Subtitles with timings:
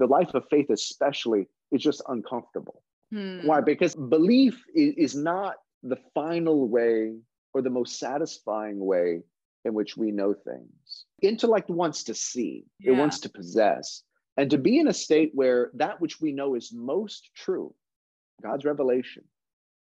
[0.00, 2.82] the life of faith, especially, is just uncomfortable.
[3.12, 3.46] Hmm.
[3.46, 3.60] Why?
[3.60, 7.14] Because belief is, is not the final way
[7.54, 9.22] or the most satisfying way
[9.64, 11.04] in which we know things.
[11.22, 14.02] Intellect wants to see, it wants to possess,
[14.38, 17.74] and to be in a state where that which we know is most true,
[18.42, 19.24] God's revelation,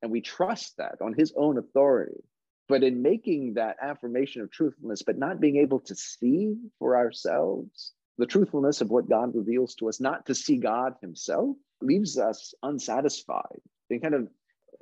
[0.02, 2.24] and we trust that on His own authority.
[2.68, 7.92] But in making that affirmation of truthfulness, but not being able to see for ourselves
[8.18, 12.54] the truthfulness of what God reveals to us, not to see God Himself, leaves us
[12.64, 14.30] unsatisfied and kind of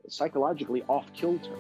[0.08, 1.56] psychologically off kilter.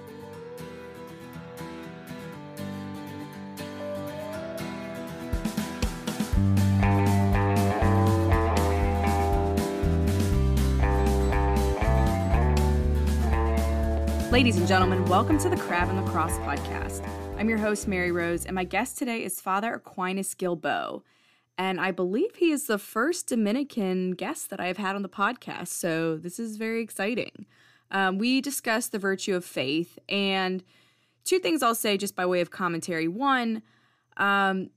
[14.31, 17.08] Ladies and gentlemen, welcome to the Crab and the Cross podcast.
[17.40, 21.02] I'm your host, Mary Rose, and my guest today is Father Aquinas Guilbeau.
[21.57, 25.67] And I believe he is the first Dominican guest that I've had on the podcast,
[25.67, 27.45] so this is very exciting.
[27.91, 30.63] Um, we discussed the virtue of faith, and
[31.23, 33.08] two things I'll say just by way of commentary.
[33.08, 33.61] One,
[34.17, 34.72] um,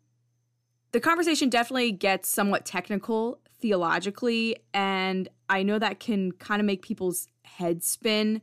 [0.93, 6.83] the conversation definitely gets somewhat technical theologically, and I know that can kind of make
[6.83, 8.43] people's heads spin.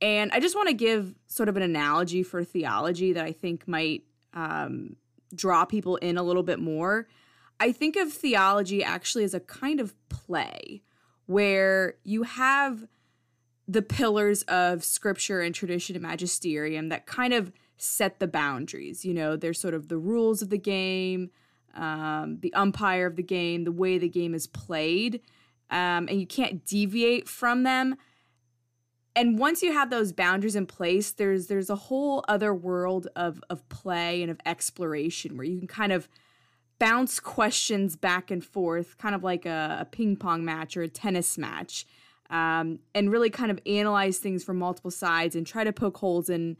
[0.00, 3.68] And I just want to give sort of an analogy for theology that I think
[3.68, 4.96] might um,
[5.34, 7.08] draw people in a little bit more.
[7.60, 10.82] I think of theology actually as a kind of play
[11.26, 12.86] where you have
[13.66, 19.04] the pillars of scripture and tradition and magisterium that kind of set the boundaries.
[19.04, 21.30] You know, there's sort of the rules of the game,
[21.74, 25.20] um, the umpire of the game, the way the game is played,
[25.70, 27.96] um, and you can't deviate from them
[29.18, 33.42] and once you have those boundaries in place there's there's a whole other world of
[33.50, 36.08] of play and of exploration where you can kind of
[36.78, 40.88] bounce questions back and forth kind of like a, a ping pong match or a
[40.88, 41.86] tennis match
[42.30, 46.28] um, and really kind of analyze things from multiple sides and try to poke holes
[46.28, 46.56] in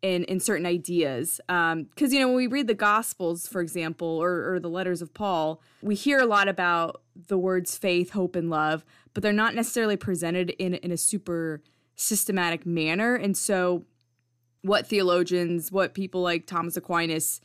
[0.00, 4.06] in, in certain ideas because um, you know when we read the gospels for example
[4.06, 8.36] or, or the letters of paul we hear a lot about the words faith hope
[8.36, 11.60] and love but they're not necessarily presented in, in a super
[11.96, 13.16] systematic manner.
[13.16, 13.84] And so,
[14.62, 17.40] what theologians, what people like Thomas Aquinas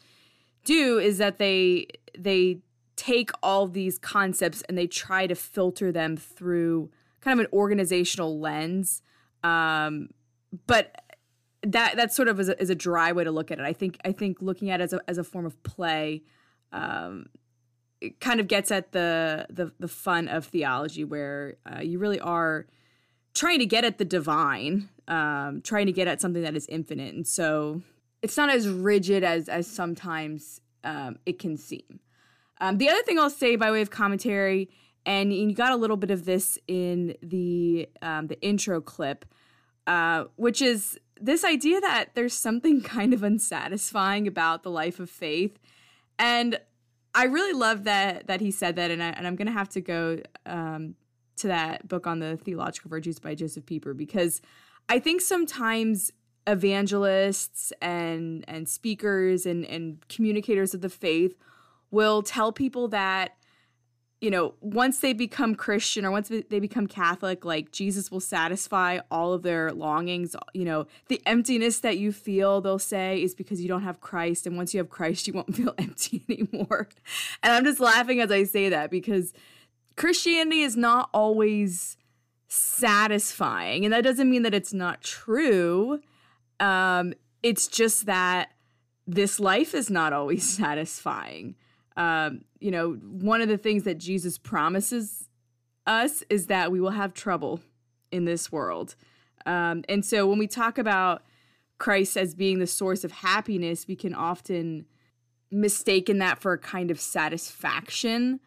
[0.63, 1.87] do is that they
[2.17, 2.59] they
[2.95, 6.89] take all these concepts and they try to filter them through
[7.21, 9.01] kind of an organizational lens.
[9.43, 10.09] Um,
[10.67, 11.01] but
[11.63, 13.65] that that's sort of is a, is a dry way to look at it.
[13.65, 16.23] I think I think looking at it as a as a form of play.
[16.71, 17.27] Um,
[18.01, 22.19] it kind of gets at the the the fun of theology, where uh, you really
[22.19, 22.67] are
[23.33, 27.13] trying to get at the divine, um, trying to get at something that is infinite.
[27.13, 27.81] And so
[28.23, 31.99] it's not as rigid as as sometimes um, it can seem.
[32.59, 34.69] Um, the other thing I'll say by way of commentary,
[35.05, 39.25] and you got a little bit of this in the um, the intro clip,
[39.85, 45.09] uh, which is this idea that there's something kind of unsatisfying about the life of
[45.09, 45.59] faith,
[46.17, 46.59] and
[47.13, 49.81] I really love that that he said that, and, I, and I'm gonna have to
[49.81, 50.95] go um,
[51.37, 54.41] to that book on the theological virtues by Josef Pieper because
[54.87, 56.13] I think sometimes
[56.47, 61.35] evangelists and and speakers and and communicators of the faith
[61.91, 63.37] will tell people that
[64.19, 68.99] you know once they become christian or once they become catholic like jesus will satisfy
[69.09, 73.61] all of their longings you know the emptiness that you feel they'll say is because
[73.61, 76.89] you don't have christ and once you have christ you won't feel empty anymore
[77.41, 79.33] and i'm just laughing as i say that because
[79.95, 81.97] Christianity is not always
[82.47, 83.85] satisfying.
[83.85, 85.99] And that doesn't mean that it's not true.
[86.63, 88.51] Um, it's just that
[89.05, 91.55] this life is not always satisfying.
[91.97, 95.29] Um, you know, one of the things that Jesus promises
[95.85, 97.59] us is that we will have trouble
[98.11, 98.95] in this world.
[99.45, 101.23] Um, and so when we talk about
[101.77, 104.85] Christ as being the source of happiness, we can often
[105.51, 108.39] mistaken that for a kind of satisfaction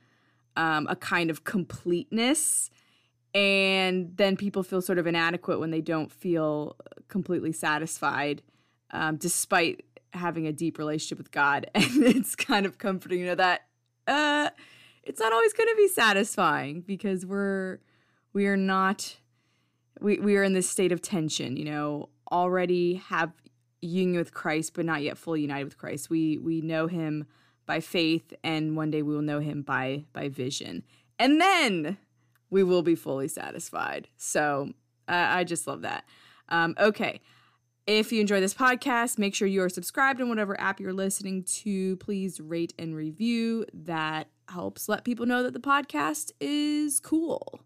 [0.57, 2.71] um, a kind of completeness.
[3.37, 6.77] And then people feel sort of inadequate when they don't feel
[7.09, 8.41] completely satisfied,
[8.93, 9.85] um, despite
[10.15, 11.71] having a deep relationship with God.
[11.75, 13.67] And it's kind of comforting you know that
[14.07, 14.49] uh,
[15.03, 17.81] it's not always going to be satisfying because we're
[18.33, 19.17] we are not
[20.01, 21.59] we we are in this state of tension.
[21.59, 23.33] You know, already have
[23.83, 26.09] union with Christ, but not yet fully united with Christ.
[26.09, 27.27] We we know Him
[27.67, 30.85] by faith and one day we will know him by by vision
[31.19, 31.99] and then
[32.51, 34.71] we will be fully satisfied so
[35.09, 36.05] uh, i just love that
[36.49, 37.21] um, okay
[37.87, 41.43] if you enjoy this podcast make sure you are subscribed in whatever app you're listening
[41.43, 47.61] to please rate and review that helps let people know that the podcast is cool.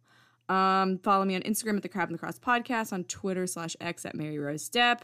[0.48, 3.76] Um, follow me on Instagram at the Crab and the Cross Podcast, on Twitter slash
[3.80, 5.02] X at Mary Rose Depp,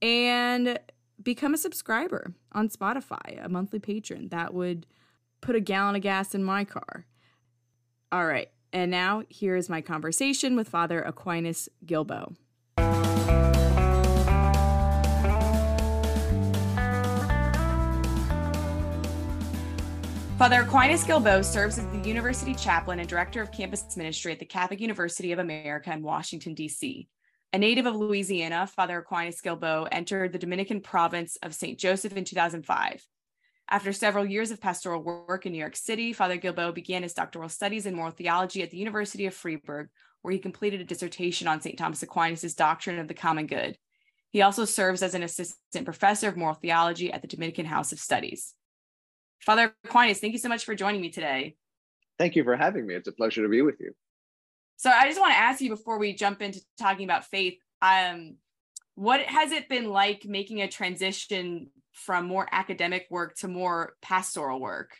[0.00, 0.78] and
[1.22, 4.28] become a subscriber on Spotify, a monthly patron.
[4.28, 4.86] That would
[5.40, 7.06] put a gallon of gas in my car.
[8.10, 12.34] All right, and now here is my conversation with Father Aquinas Guilbeau.
[20.38, 24.44] Father Aquinas Guilbeau serves as the university chaplain and director of campus ministry at the
[24.44, 27.06] Catholic University of America in Washington, D.C.
[27.52, 31.78] A native of Louisiana, Father Aquinas Guilbeau entered the Dominican province of St.
[31.78, 33.06] Joseph in 2005.
[33.72, 37.48] After several years of pastoral work in New York City, Father Guilbeau began his doctoral
[37.48, 39.88] studies in moral theology at the University of Freiburg,
[40.20, 41.78] where he completed a dissertation on St.
[41.78, 43.78] Thomas Aquinas' doctrine of the common good.
[44.28, 47.98] He also serves as an assistant professor of moral theology at the Dominican House of
[47.98, 48.52] Studies.
[49.40, 51.56] Father Aquinas, thank you so much for joining me today.
[52.18, 52.94] Thank you for having me.
[52.94, 53.94] It's a pleasure to be with you.
[54.76, 58.36] So I just want to ask you before we jump into talking about faith, um,
[58.96, 64.60] what has it been like making a transition from more academic work to more pastoral
[64.60, 64.96] work?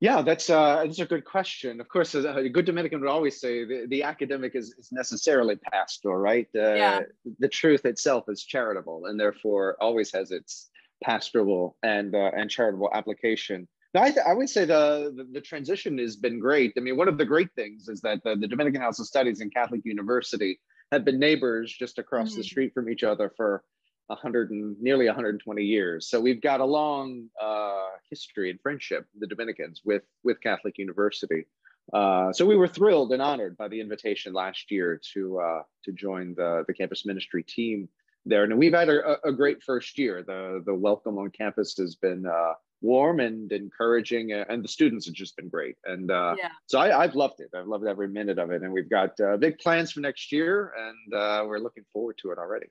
[0.00, 1.78] Yeah, that's uh, that's a good question.
[1.78, 6.16] Of course, a good Dominican would always say the, the academic is, is necessarily pastoral,
[6.16, 6.48] right?
[6.56, 7.00] Uh, yeah.
[7.38, 10.70] The truth itself is charitable, and therefore always has its
[11.04, 13.68] pastoral and uh, and charitable application.
[13.92, 16.72] Now, I, th- I would say the, the, the transition has been great.
[16.76, 19.40] I mean, one of the great things is that the, the Dominican House of Studies
[19.40, 20.60] and Catholic University
[20.92, 22.38] have been neighbors just across mm-hmm.
[22.38, 23.64] the street from each other for
[24.10, 26.08] 100 and nearly 120 years.
[26.08, 31.46] So we've got a long uh, history and friendship, the Dominicans, with with Catholic University.
[31.92, 35.92] Uh, so we were thrilled and honored by the invitation last year to uh, to
[35.92, 37.88] join the the campus ministry team
[38.26, 38.44] there.
[38.44, 40.22] And we've had a, a, great first year.
[40.22, 45.14] The the welcome on campus has been uh, warm and encouraging, and the students have
[45.14, 45.76] just been great.
[45.84, 46.50] And uh, yeah.
[46.66, 47.50] so I, have loved it.
[47.54, 48.62] I've loved every minute of it.
[48.62, 52.30] And we've got uh, big plans for next year, and uh, we're looking forward to
[52.30, 52.66] it already.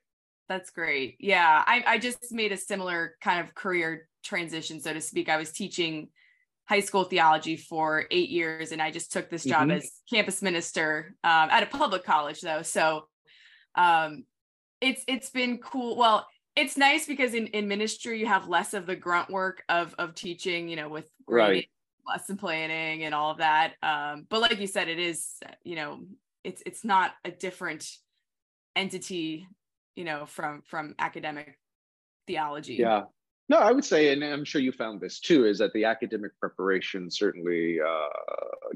[0.50, 1.16] That's great.
[1.19, 5.30] Yeah, I, I just made a similar kind of career transition, so to speak.
[5.30, 6.10] I was teaching
[6.68, 9.78] high school theology for eight years, and I just took this job mm-hmm.
[9.78, 12.63] as campus minister um, at a public college, though.
[12.63, 13.07] So
[13.75, 14.25] um,
[14.81, 15.96] it's it's been cool.
[15.96, 19.94] Well, it's nice because in, in ministry you have less of the grunt work of
[20.00, 21.69] of teaching, you know, with right.
[22.07, 23.74] lesson planning and all of that.
[23.84, 26.06] Um, but like you said, it is, you know,
[26.44, 27.88] it's it's not a different
[28.75, 29.48] entity,
[30.00, 31.60] you know, from from academic
[32.25, 32.75] theology.
[32.75, 33.04] Yeah.
[33.50, 36.31] No, I would say, and I'm sure you found this too, is that the academic
[36.40, 38.07] preparation certainly uh,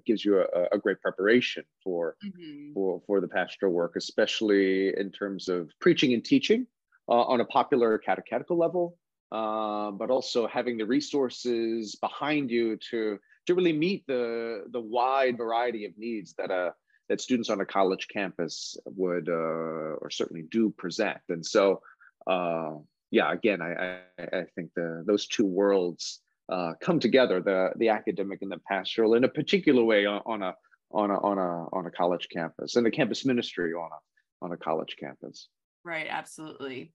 [0.05, 2.73] gives you a, a, great preparation for mm-hmm.
[2.73, 6.67] for for the pastoral work, especially in terms of preaching and teaching
[7.07, 8.97] uh, on a popular catechetical level,
[9.31, 15.37] uh, but also having the resources behind you to to really meet the the wide
[15.37, 16.73] variety of needs that a
[17.13, 21.79] that students on a college campus would uh, or certainly do present, and so
[22.25, 22.71] uh,
[23.11, 26.21] yeah, again, I, I, I think the those two worlds
[26.51, 30.41] uh, come together, the the academic and the pastoral, in a particular way on, on
[30.41, 30.55] a
[30.89, 34.51] on a on a on a college campus, and the campus ministry on a on
[34.51, 35.49] a college campus.
[35.85, 36.93] Right, absolutely.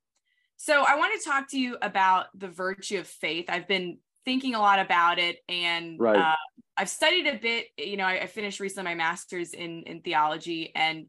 [0.56, 3.44] So I want to talk to you about the virtue of faith.
[3.48, 3.98] I've been
[4.28, 6.14] thinking a lot about it, and right.
[6.14, 6.36] uh,
[6.76, 7.68] I've studied a bit.
[7.78, 11.06] You know, I, I finished recently my master's in in theology, and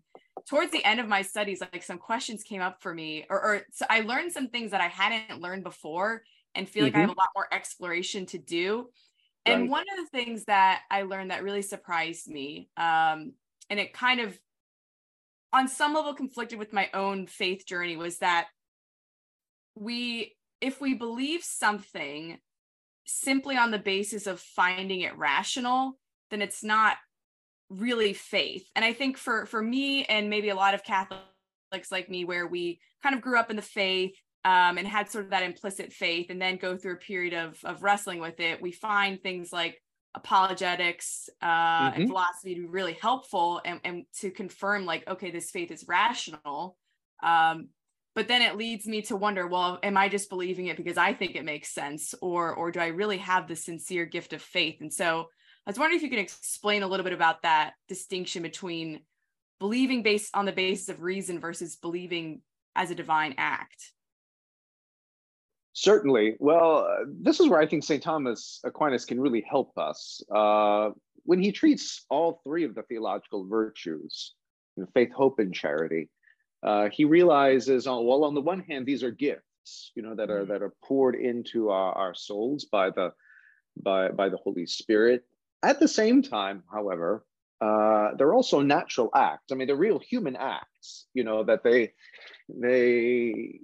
[0.48, 3.62] towards the end of my studies, like some questions came up for me, or, or
[3.74, 6.24] so I learned some things that I hadn't learned before
[6.56, 7.00] and feel like mm-hmm.
[7.00, 8.90] I have a lot more exploration to do.
[9.46, 9.70] And right.
[9.70, 13.34] one of the things that I learned that really surprised me, um,
[13.70, 14.40] and it kind of
[15.52, 18.48] on some level conflicted with my own faith journey, was that
[19.76, 22.40] we, if we believe something
[23.10, 25.98] simply on the basis of finding it rational,
[26.32, 26.98] then it's not
[27.70, 28.68] really faith.
[28.76, 32.48] And I think for for me and maybe a lot of Catholics like me, where
[32.48, 35.94] we kind of grew up in the faith um, and had sort of that implicit
[35.94, 39.52] faith, and then go through a period of of wrestling with it, we find things
[39.52, 39.82] like
[40.16, 42.02] apologetics uh, mm-hmm.
[42.02, 45.86] and philosophy to be really helpful and, and to confirm like okay this faith is
[45.88, 46.76] rational
[47.22, 47.70] um,
[48.20, 51.14] but then it leads me to wonder well am i just believing it because i
[51.14, 54.82] think it makes sense or or do i really have the sincere gift of faith
[54.82, 55.30] and so
[55.66, 59.02] I was wondering if you can explain a little bit about that distinction between
[59.60, 62.42] believing based on the basis of reason versus believing
[62.76, 63.92] as a divine act.
[65.74, 66.38] Certainly.
[66.40, 68.02] Well, uh, this is where I think St.
[68.02, 70.24] Thomas Aquinas can really help us.
[70.34, 70.90] Uh,
[71.26, 74.34] when he treats all three of the theological virtues,
[74.96, 76.10] faith, hope, and charity,
[76.64, 80.30] uh, he realizes, oh, well, on the one hand, these are gifts, you know, that
[80.30, 80.52] are mm-hmm.
[80.52, 83.14] that are poured into our, our souls by the
[83.82, 85.24] by by the Holy Spirit.
[85.64, 87.26] At the same time, however,
[87.62, 89.52] uh, they're also natural acts.
[89.52, 91.08] I mean, they're real human acts.
[91.14, 91.94] You know that they
[92.50, 93.60] they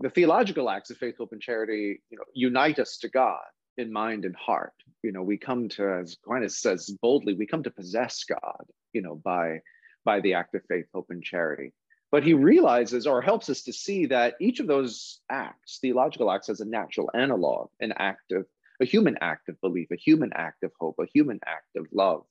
[0.00, 2.02] the theological acts of faith, hope, and charity.
[2.10, 3.44] You know, unite us to God
[3.78, 4.72] in mind and heart.
[5.02, 8.64] You know, we come to, as Aquinas says boldly, we come to possess God.
[8.92, 9.60] You know, by
[10.04, 11.72] by the act of faith, hope, and charity.
[12.10, 16.46] But he realizes or helps us to see that each of those acts, theological acts,
[16.46, 18.46] has a natural analog, an act of
[18.80, 22.24] a human act of belief, a human act of hope, a human act of love.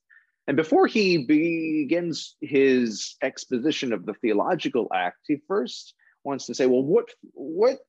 [0.48, 6.68] And before he begins his exposition of the theological act, he first wants to say,
[6.68, 7.80] well, what, what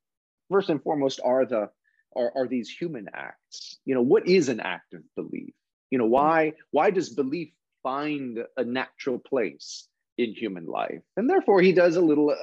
[0.50, 1.70] first and foremost are the
[2.14, 3.78] are, are these human acts?
[3.84, 5.54] You know, what is an act of belief?
[5.90, 7.50] You know, why why does belief
[7.82, 9.86] find a natural place
[10.18, 11.02] in human life?
[11.16, 12.36] And therefore, he does a little, uh,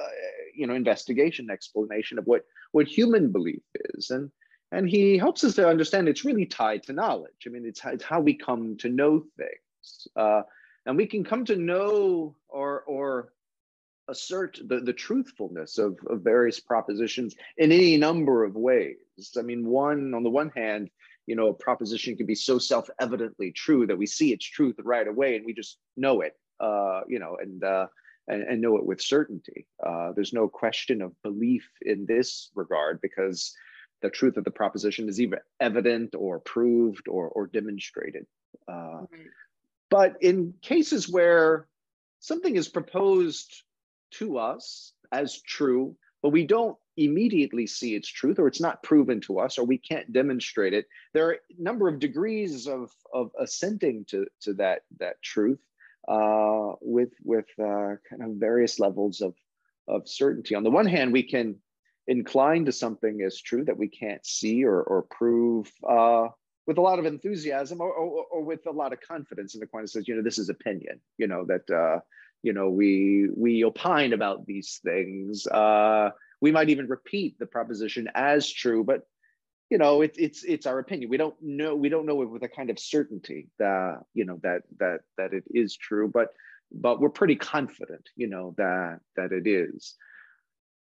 [0.54, 3.62] you know, investigation explanation of what what human belief
[3.94, 4.30] is, and
[4.74, 7.46] and he helps us to understand it's really tied to knowledge.
[7.46, 10.08] I mean, it's, it's how we come to know things.
[10.16, 10.42] Uh,
[10.86, 13.32] and we can come to know or, or
[14.08, 18.96] assert the, the truthfulness of, of various propositions in any number of ways.
[19.38, 20.90] I mean, one, on the one hand,
[21.26, 25.06] you know, a proposition can be so self-evidently true that we see its truth right
[25.06, 27.86] away and we just know it, uh, you know, and, uh,
[28.28, 29.66] and, and know it with certainty.
[29.84, 33.54] Uh, there's no question of belief in this regard because
[34.02, 38.26] the truth of the proposition is either evident or proved or, or demonstrated.
[38.68, 39.22] Uh, mm-hmm.
[39.90, 41.66] But in cases where
[42.20, 43.62] something is proposed
[44.12, 49.20] to us as true, but we don't immediately see its truth, or it's not proven
[49.22, 53.30] to us, or we can't demonstrate it, there are a number of degrees of, of
[53.38, 55.58] assenting to, to that, that truth
[56.08, 59.34] uh, with, with uh, kind of various levels of,
[59.88, 60.54] of certainty.
[60.54, 61.56] On the one hand, we can
[62.06, 66.28] incline to something as true that we can't see or, or prove uh,
[66.66, 69.54] with a lot of enthusiasm or, or, or, with a lot of confidence.
[69.54, 72.00] And Aquinas says, you know, this is opinion, you know, that, uh,
[72.42, 75.46] you know, we, we opine about these things.
[75.46, 79.06] Uh, we might even repeat the proposition as true, but
[79.70, 81.10] you know, it, it's it's our opinion.
[81.10, 84.38] We don't know we don't know it with a kind of certainty that you know
[84.42, 86.28] that that that it is true, but
[86.72, 89.94] but we're pretty confident, you know, that that it is.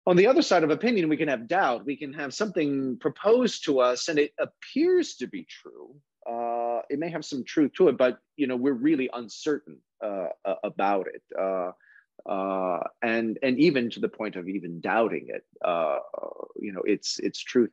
[0.05, 1.85] On the other side of opinion, we can have doubt.
[1.85, 5.95] We can have something proposed to us and it appears to be true.
[6.29, 10.27] Uh, it may have some truth to it, but you know we're really uncertain uh,
[10.63, 11.71] about it, uh,
[12.29, 15.45] uh, and and even to the point of even doubting it.
[15.63, 15.99] Uh,
[16.59, 17.71] you know, its its truth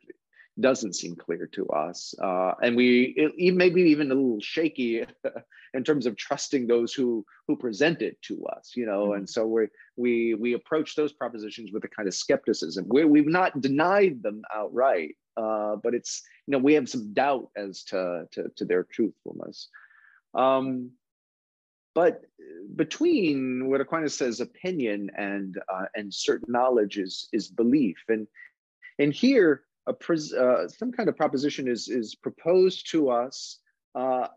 [0.61, 2.15] doesn't seem clear to us.
[2.23, 5.05] Uh, and we it, maybe even a little shaky
[5.75, 9.07] in terms of trusting those who who present it to us, you know.
[9.07, 9.19] Mm-hmm.
[9.19, 12.87] And so we we we approach those propositions with a kind of skepticism.
[12.89, 17.49] We we've not denied them outright, uh, but it's you know we have some doubt
[17.57, 19.69] as to to, to their truthfulness.
[20.35, 20.91] Um,
[21.95, 22.23] but
[22.75, 28.29] between what Aquinas says opinion and uh, and certain knowledge is is belief, and
[29.01, 33.59] and here a uh, some kind of proposition is is proposed to us
[33.95, 34.29] uh,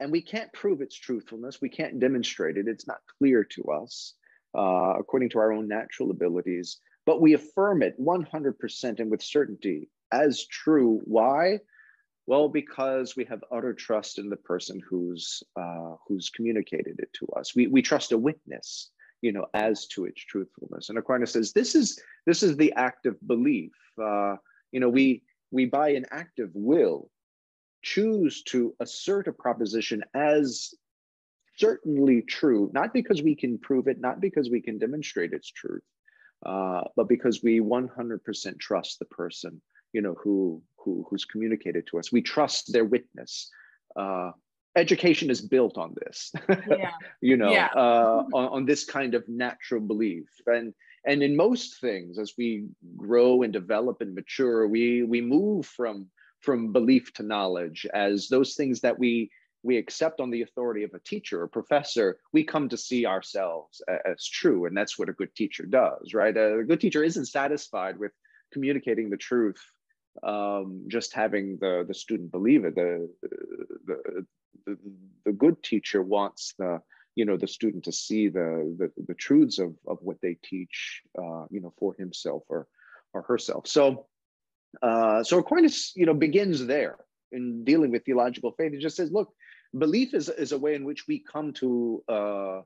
[0.00, 1.60] and we can't prove its truthfulness.
[1.60, 2.66] We can't demonstrate it.
[2.66, 4.14] It's not clear to us
[4.56, 6.78] uh, according to our own natural abilities.
[7.06, 11.00] But we affirm it 100% and with certainty as true.
[11.04, 11.58] Why?
[12.26, 17.26] Well because we have utter trust in the person who's uh, who's communicated it to
[17.36, 17.54] us.
[17.54, 18.90] We, we trust a witness
[19.22, 20.88] you know as to its truthfulness.
[20.88, 23.72] And aquinas says this is this is the act of belief.
[24.00, 24.36] Uh,
[24.72, 27.10] you know, we we by an act of will
[27.82, 30.74] choose to assert a proposition as
[31.56, 35.82] certainly true, not because we can prove it, not because we can demonstrate its truth,
[36.46, 39.60] uh, but because we 100% trust the person,
[39.92, 42.10] you know, who, who who's communicated to us.
[42.10, 43.50] We trust their witness.
[43.94, 44.30] Uh,
[44.76, 46.92] education is built on this, yeah.
[47.20, 47.68] you know, yeah.
[47.74, 50.28] uh, on, on this kind of natural belief.
[50.46, 50.72] And
[51.06, 52.66] and in most things as we
[52.96, 56.06] grow and develop and mature we we move from
[56.40, 57.86] from belief to knowledge.
[57.92, 59.30] As those things that we
[59.62, 63.82] we accept on the authority of a teacher or professor we come to see ourselves
[64.06, 64.66] as true.
[64.66, 66.36] And that's what a good teacher does right?
[66.36, 68.12] A good teacher isn't satisfied with
[68.52, 69.62] communicating the truth
[70.22, 72.74] um, just having the the student believe it.
[72.74, 73.08] The
[73.86, 74.26] the,
[74.66, 74.78] the,
[75.24, 76.80] the good teacher wants the
[77.20, 78.48] you know the student to see the
[78.80, 82.66] the, the truths of, of what they teach uh, you know for himself or
[83.12, 83.66] or herself.
[83.76, 84.06] So
[84.88, 86.96] uh, so aquinas you know begins there
[87.30, 88.72] in dealing with theological faith.
[88.72, 89.28] He just says look
[89.84, 92.60] belief is, is a way in which we come to uh,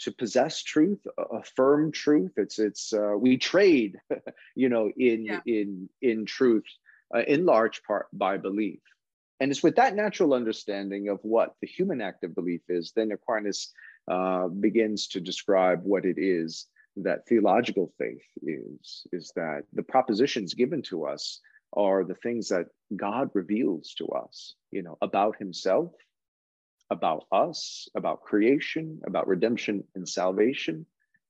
[0.00, 1.02] to possess truth
[1.40, 2.32] affirm truth.
[2.36, 3.92] It's it's uh, we trade
[4.62, 5.40] you know in yeah.
[5.46, 6.70] in in truth
[7.14, 8.80] uh, in large part by belief.
[9.40, 13.10] And it's with that natural understanding of what the human act of belief is, then
[13.10, 13.72] Aquinas
[14.08, 16.66] uh, begins to describe what it is
[16.96, 21.40] that theological faith is, is that the propositions given to us
[21.72, 22.66] are the things that
[22.96, 25.92] God reveals to us, you know, about himself,
[26.90, 30.84] about us, about creation, about redemption and salvation.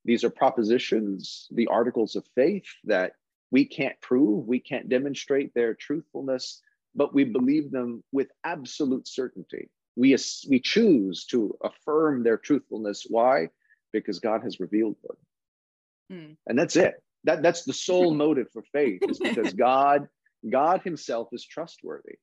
[0.05, 3.13] These are propositions, the articles of faith that
[3.51, 6.63] we can't prove, we can't demonstrate their truthfulness,
[6.95, 9.69] but we believe them with absolute certainty.
[9.97, 10.17] We,
[10.49, 13.07] we choose to affirm their truthfulness.
[13.09, 13.49] Why?
[13.93, 15.17] Because God has revealed them.
[16.13, 16.37] Mm.
[16.47, 17.03] And that's it.
[17.25, 20.09] That, that's the sole motive for faith, is because God,
[20.49, 22.19] God Himself is trustworthy.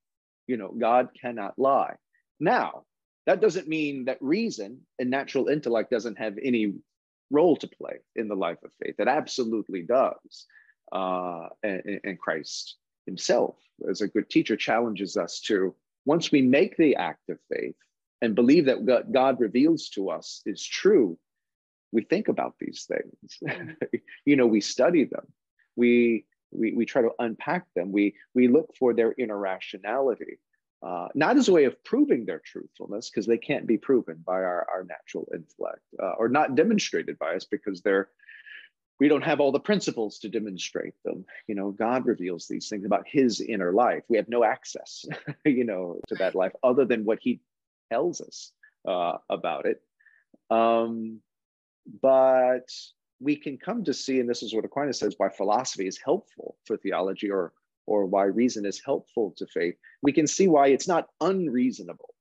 [0.48, 1.96] You know, God cannot lie.
[2.40, 2.84] Now,
[3.26, 6.74] that doesn't mean that reason and natural intellect doesn't have any
[7.30, 8.96] role to play in the life of faith.
[9.00, 10.46] It absolutely does.
[10.92, 13.56] Uh, and, and Christ himself,
[13.90, 15.76] as a good teacher, challenges us to
[16.08, 17.76] once we make the act of faith
[18.22, 21.20] and believe that what God reveals to us is true,
[21.92, 23.76] we think about these things.
[24.26, 25.26] You know, we study them.
[25.78, 27.94] We, we, we try to unpack them.
[27.94, 30.40] We, we look for their irrationality,
[30.86, 34.34] uh, not as a way of proving their truthfulness, because they can't be proven by
[34.34, 38.10] our, our natural intellect, uh, or not demonstrated by us because they're
[39.00, 41.26] we don't have all the principles to demonstrate them.
[41.48, 44.04] You know god reveals these things about his inner life.
[44.08, 45.06] We have no access
[45.46, 47.42] you know to that life other than what he
[47.92, 48.52] tells us
[48.88, 49.82] uh, about it.
[50.50, 51.20] Um,
[52.02, 52.70] but
[53.20, 56.56] we can come to see and this is what aquinas says why philosophy is helpful
[56.66, 57.54] for theology or
[57.86, 59.76] or why reason is helpful to faith.
[60.02, 62.14] We can see why it's not unreasonable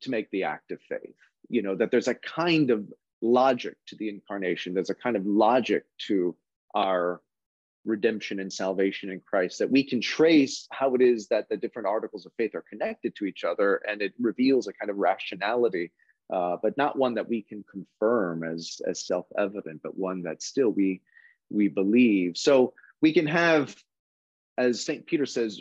[0.00, 1.16] to make the act of faith
[1.48, 2.86] you know that there's a kind of
[3.24, 4.74] logic to the incarnation.
[4.74, 6.36] There's a kind of logic to
[6.74, 7.20] our
[7.84, 11.88] redemption and salvation in Christ that we can trace how it is that the different
[11.88, 15.92] articles of faith are connected to each other, and it reveals a kind of rationality,
[16.32, 20.70] uh, but not one that we can confirm as as self-evident, but one that still
[20.70, 21.02] we
[21.50, 22.36] we believe.
[22.36, 23.74] So we can have,
[24.56, 25.60] as Saint Peter says,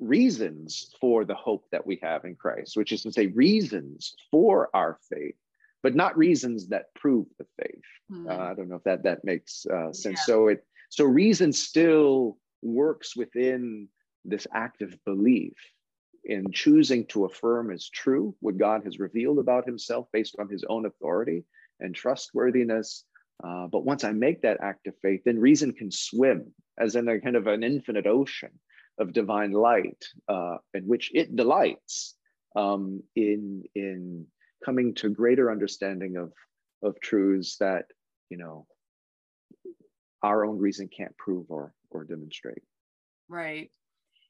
[0.00, 4.68] reasons for the hope that we have in Christ, which is to say, reasons for
[4.74, 5.36] our faith
[5.82, 7.82] but not reasons that prove the faith.
[8.10, 8.28] Mm.
[8.28, 10.20] Uh, I don't know if that that makes uh, sense.
[10.20, 10.24] Yeah.
[10.24, 13.88] So it so reason still works within
[14.24, 15.54] this active belief
[16.24, 20.64] in choosing to affirm as true what God has revealed about Himself based on His
[20.68, 21.44] own authority
[21.80, 23.04] and trustworthiness.
[23.42, 27.08] Uh, but once I make that act of faith, then reason can swim as in
[27.08, 28.50] a kind of an infinite ocean
[28.98, 32.14] of divine light uh, in which it delights
[32.54, 34.26] um, in in
[34.64, 36.32] coming to greater understanding of
[36.82, 37.86] of truths that
[38.28, 38.66] you know
[40.22, 42.62] our own reason can't prove or or demonstrate.
[43.28, 43.70] Right.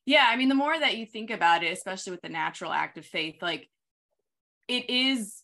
[0.05, 2.99] Yeah i mean the more that you think about it especially with the natural act
[2.99, 3.69] of faith like
[4.69, 5.43] it is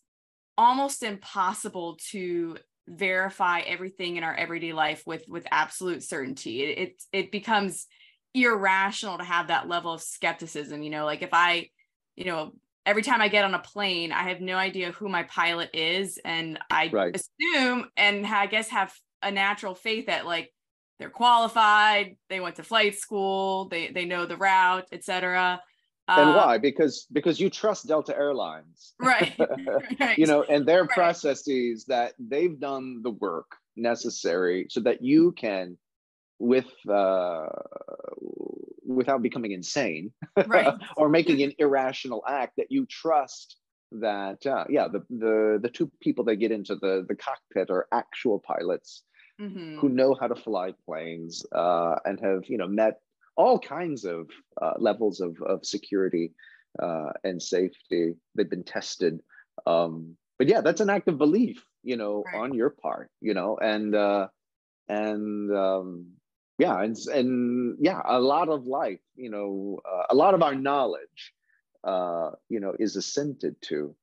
[0.57, 2.57] almost impossible to
[2.89, 6.63] verify everything in our everyday life with with absolute certainty.
[6.63, 7.87] It, it it becomes
[8.33, 11.67] irrational to have that level of skepticism you know like if i
[12.15, 12.53] you know
[12.85, 16.19] every time I get on a plane, I have no idea who my pilot is.
[16.23, 17.15] And I right.
[17.15, 20.51] assume and I guess have a natural faith that like
[20.99, 25.61] they're qualified, they went to flight school, they they know the route, etc.
[26.07, 26.57] And uh, why?
[26.57, 28.93] Because because you trust Delta Airlines.
[29.01, 29.33] Right.
[29.99, 30.17] right.
[30.17, 30.89] you know, and their right.
[30.89, 35.77] processes that they've done the work necessary so that you can
[36.37, 37.47] with uh
[38.89, 40.11] without becoming insane
[40.47, 40.73] right.
[40.97, 43.57] or making an irrational act that you trust
[43.91, 47.87] that uh, yeah the, the the two people that get into the the cockpit are
[47.91, 49.03] actual pilots
[49.39, 49.77] mm-hmm.
[49.79, 52.99] who know how to fly planes uh, and have you know met
[53.35, 54.27] all kinds of
[54.61, 56.33] uh, levels of, of security
[56.81, 59.21] uh, and safety they've been tested
[59.65, 62.41] um, but yeah that's an act of belief you know right.
[62.41, 64.27] on your part you know and uh,
[64.87, 66.07] and um,
[66.59, 70.53] yeah and, and yeah a lot of life you know uh, a lot of our
[70.53, 71.33] knowledge
[71.83, 73.95] uh, you know is assented to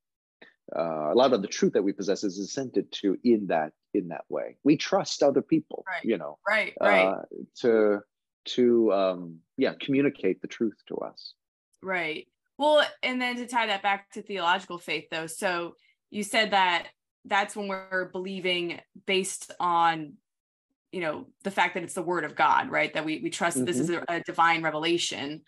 [0.75, 4.09] uh, a lot of the truth that we possess is assented to in that in
[4.09, 4.57] that way.
[4.63, 6.03] We trust other people right.
[6.03, 7.05] you know right right.
[7.05, 7.21] uh,
[7.61, 7.99] to
[8.45, 11.33] to um yeah communicate the truth to us.
[11.81, 12.27] Right.
[12.57, 15.75] Well and then to tie that back to theological faith though so
[16.09, 16.87] you said that
[17.25, 20.13] that's when we're believing based on
[20.97, 23.55] you know the fact that it's the word of god right that we we trust
[23.55, 23.65] mm-hmm.
[23.65, 24.03] this is mm-hmm.
[24.11, 25.41] a, a divine revelation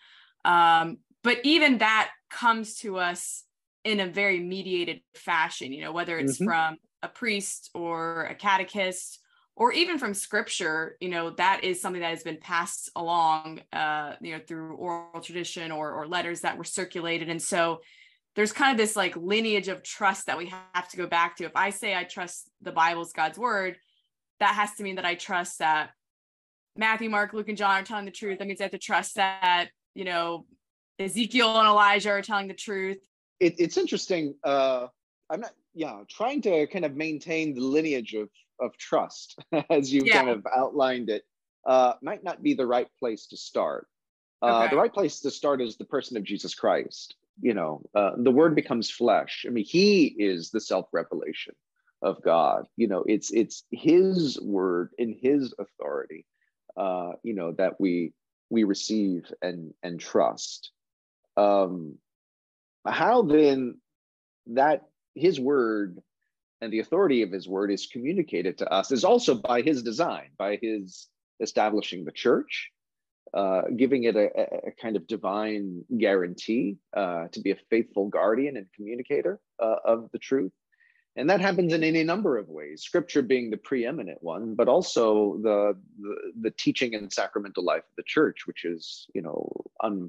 [0.44, 3.42] um but even that comes to us
[3.82, 6.44] in a very mediated fashion you know whether it's mm-hmm.
[6.44, 9.18] from a priest or a catechist
[9.56, 14.12] or even from scripture you know that is something that has been passed along uh
[14.20, 17.80] you know through oral tradition or or letters that were circulated and so
[18.36, 21.44] there's kind of this like lineage of trust that we have to go back to
[21.44, 23.76] if i say i trust the bible's god's word
[24.40, 25.90] that has to mean that i trust that
[26.76, 29.16] matthew mark luke and john are telling the truth that means i have to trust
[29.16, 30.46] that you know
[30.98, 32.98] ezekiel and elijah are telling the truth
[33.38, 34.86] it, it's interesting uh
[35.30, 38.28] i'm not yeah trying to kind of maintain the lineage of
[38.60, 39.38] of trust,
[39.70, 40.18] as you yeah.
[40.18, 41.24] kind of outlined it,
[41.66, 43.86] uh, might not be the right place to start.
[44.42, 44.70] Uh, okay.
[44.70, 47.14] The right place to start is the person of Jesus Christ.
[47.40, 49.44] You know, uh, the Word becomes flesh.
[49.46, 51.54] I mean, He is the self-revelation
[52.02, 52.66] of God.
[52.76, 56.26] You know, it's it's His Word in His authority.
[56.76, 58.12] Uh, you know that we
[58.48, 60.72] we receive and and trust.
[61.36, 61.98] Um,
[62.86, 63.78] how then
[64.46, 64.82] that
[65.14, 66.00] His Word
[66.60, 70.28] and the authority of his word is communicated to us is also by his design,
[70.36, 71.08] by his
[71.40, 72.70] establishing the church,
[73.32, 74.28] uh, giving it a,
[74.68, 80.10] a, kind of divine guarantee uh, to be a faithful guardian and communicator uh, of
[80.12, 80.52] the truth.
[81.20, 85.36] And that happens in any number of ways, scripture being the preeminent one, but also
[85.42, 89.46] the, the, the teaching and sacramental life of the church, which is, you know,
[89.84, 90.08] un,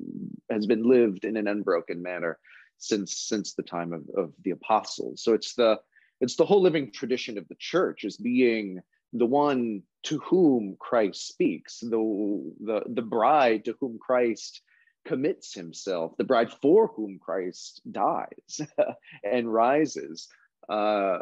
[0.50, 2.40] has been lived in an unbroken manner
[2.78, 5.22] since, since the time of, of the apostles.
[5.22, 5.82] So it's the,
[6.22, 8.80] it's the whole living tradition of the church as being
[9.12, 14.62] the one to whom Christ speaks, the, the, the bride to whom Christ
[15.04, 18.62] commits himself, the bride for whom Christ dies
[19.26, 20.30] and rises.
[20.70, 21.20] Uh,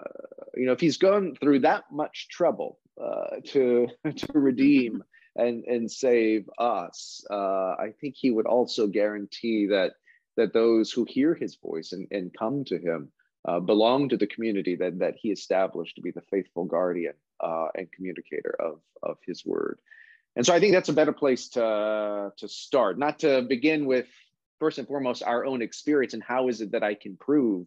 [0.56, 5.04] you know, if he's gone through that much trouble uh, to, to redeem
[5.36, 9.94] and, and save us, uh, I think he would also guarantee that,
[10.38, 13.12] that those who hear his voice and, and come to him
[13.48, 17.68] uh, belong to the community that, that he established to be the faithful guardian uh,
[17.76, 19.80] and communicator of, of his word.
[20.36, 24.08] And so I think that's a better place to, to start, not to begin with
[24.60, 27.66] first and foremost our own experience and how is it that I can prove.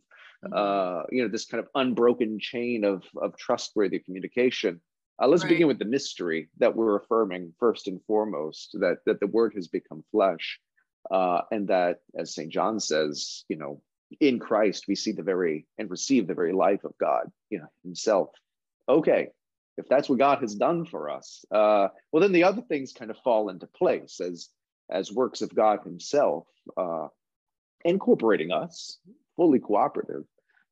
[0.51, 4.81] Uh, you know this kind of unbroken chain of, of trustworthy communication.
[5.23, 5.51] Uh, let's right.
[5.51, 9.69] begin with the mystery that we're affirming first and foremost that that the word has
[9.69, 10.59] become flesh,
[11.11, 13.83] uh, and that, as Saint John says, you know,
[14.21, 17.69] in Christ, we see the very and receive the very life of God, you know,
[17.85, 18.31] Himself.
[18.89, 19.29] Okay,
[19.77, 23.11] if that's what God has done for us, uh, well, then the other things kind
[23.11, 24.49] of fall into place as
[24.91, 27.07] as works of God Himself, uh,
[27.85, 28.99] incorporating us,
[29.37, 30.25] fully cooperative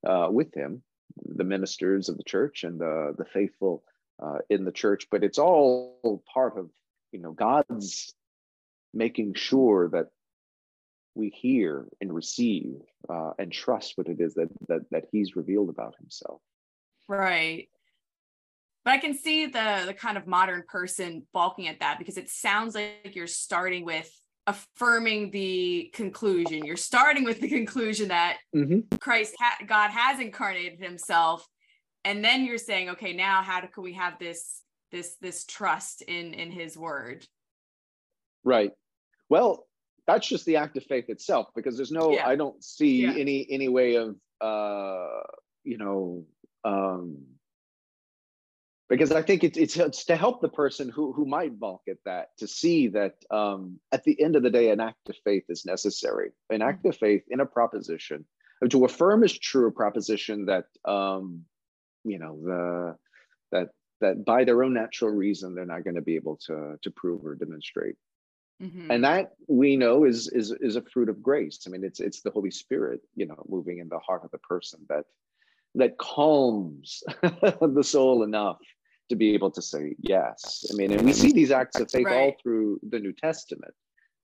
[0.07, 0.83] uh, with Him,
[1.25, 3.83] the ministers of the church and the the faithful
[4.23, 5.07] uh, in the church.
[5.11, 6.71] But it's all part of
[7.13, 8.15] you know God's
[8.93, 10.09] making sure that
[11.15, 15.69] we hear and receive uh, and trust what it is that, that that he's revealed
[15.69, 16.41] about himself
[17.09, 17.69] right
[18.85, 22.29] but i can see the the kind of modern person balking at that because it
[22.29, 24.11] sounds like you're starting with
[24.47, 28.81] affirming the conclusion you're starting with the conclusion that mm-hmm.
[28.99, 31.47] christ ha- god has incarnated himself
[32.05, 36.03] and then you're saying okay now how do, can we have this this this trust
[36.03, 37.27] in in his word
[38.43, 38.73] right
[39.29, 39.67] well
[40.07, 42.27] that's just the act of faith itself because there's no yeah.
[42.27, 43.13] i don't see yeah.
[43.13, 45.21] any any way of uh
[45.65, 46.25] you know
[46.65, 47.19] um
[48.91, 51.97] because i think it's, it's it's to help the person who who might balk at
[52.05, 55.45] that to see that um at the end of the day an act of faith
[55.49, 58.25] is necessary an act of faith in a proposition
[58.69, 61.43] to affirm as true a proposition that um
[62.05, 62.97] you know the
[63.53, 63.69] that
[64.01, 67.25] that by their own natural reason they're not going to be able to to prove
[67.25, 67.97] or demonstrate
[68.63, 68.91] Mm-hmm.
[68.91, 71.61] And that we know is is is a fruit of grace.
[71.67, 74.39] I mean, it's it's the Holy Spirit, you know, moving in the heart of the
[74.39, 75.07] person that
[75.77, 78.59] that calms the soul enough
[79.11, 80.65] to be able to say yes.
[80.73, 82.17] I mean, and we see these acts of faith right.
[82.17, 83.75] all through the New Testament.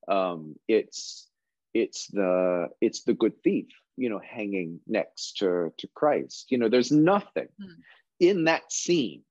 [0.09, 1.29] Um, it's
[1.75, 6.47] it's the it's the good thief, you know, hanging next to to Christ.
[6.51, 7.75] You know, there's nothing mm.
[8.21, 9.23] in that scene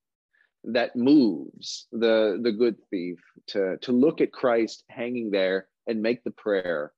[0.65, 6.23] that moves the the good thief to to look at Christ hanging there and make
[6.23, 6.91] the prayer,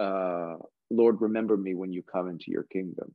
[0.00, 0.54] uh,
[0.90, 3.12] Lord, remember me when you come into your kingdom.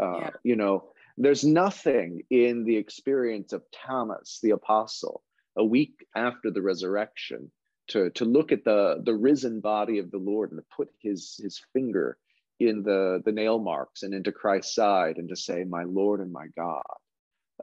[0.00, 0.30] Uh, yeah.
[0.42, 5.22] You know, there's nothing in the experience of Thomas the apostle
[5.56, 7.50] a week after the resurrection
[7.88, 11.38] to to look at the the risen body of the Lord and to put his
[11.42, 12.18] his finger
[12.60, 16.32] in the the nail marks and into Christ's side and to say, my Lord and
[16.32, 16.82] my God.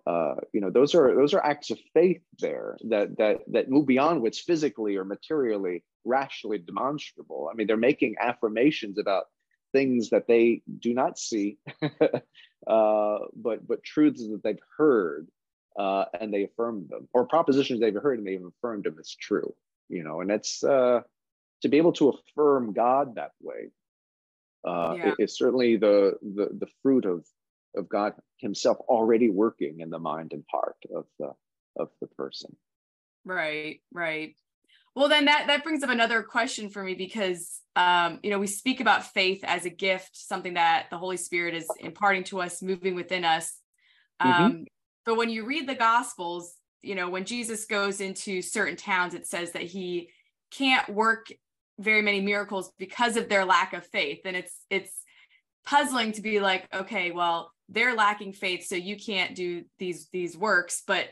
[0.07, 3.85] Uh, you know those are those are acts of faith there that that that move
[3.85, 7.47] beyond what's physically or materially rationally demonstrable.
[7.51, 9.25] I mean they're making affirmations about
[9.73, 11.57] things that they do not see
[12.67, 15.27] uh, but but truths that they've heard
[15.77, 19.53] uh, and they affirm them, or propositions they've heard and they've affirmed them as true.
[19.89, 21.01] You know, and it's uh,
[21.61, 23.71] to be able to affirm God that way
[24.65, 25.13] uh, yeah.
[25.19, 27.25] is certainly the, the the fruit of
[27.75, 31.31] of God Himself already working in the mind and heart of the
[31.75, 32.55] of the person.
[33.25, 34.35] Right, right.
[34.95, 38.47] Well, then that that brings up another question for me because um, you know we
[38.47, 42.61] speak about faith as a gift, something that the Holy Spirit is imparting to us,
[42.61, 43.57] moving within us.
[44.21, 44.43] Mm-hmm.
[44.43, 44.63] Um, mm-hmm.
[45.05, 49.25] But when you read the Gospels, you know when Jesus goes into certain towns, it
[49.25, 50.09] says that he
[50.51, 51.27] can't work
[51.79, 55.03] very many miracles because of their lack of faith, and it's it's
[55.65, 60.37] puzzling to be like, okay, well they're lacking faith, so you can't do these these
[60.37, 61.07] works, but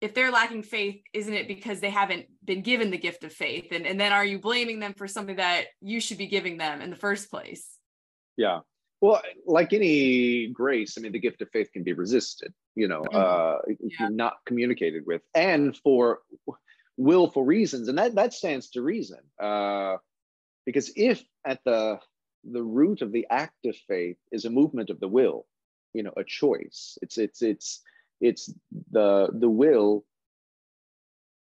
[0.00, 3.68] if they're lacking faith, isn't it because they haven't been given the gift of faith?
[3.72, 6.80] And, and then are you blaming them for something that you should be giving them
[6.80, 7.78] in the first place?
[8.36, 8.60] Yeah.
[9.00, 13.02] Well, like any grace, I mean, the gift of faith can be resisted, you know,
[13.02, 13.16] mm-hmm.
[13.16, 14.08] uh, yeah.
[14.08, 16.20] not communicated with, and for
[16.96, 17.88] willful reasons.
[17.88, 19.18] And that, that stands to reason.
[19.42, 19.96] Uh,
[20.64, 21.98] because if at the
[22.50, 25.46] the root of the act of faith is a movement of the will,
[25.92, 27.80] you know, a choice, it's it's it's
[28.20, 28.52] it's
[28.90, 30.04] the the will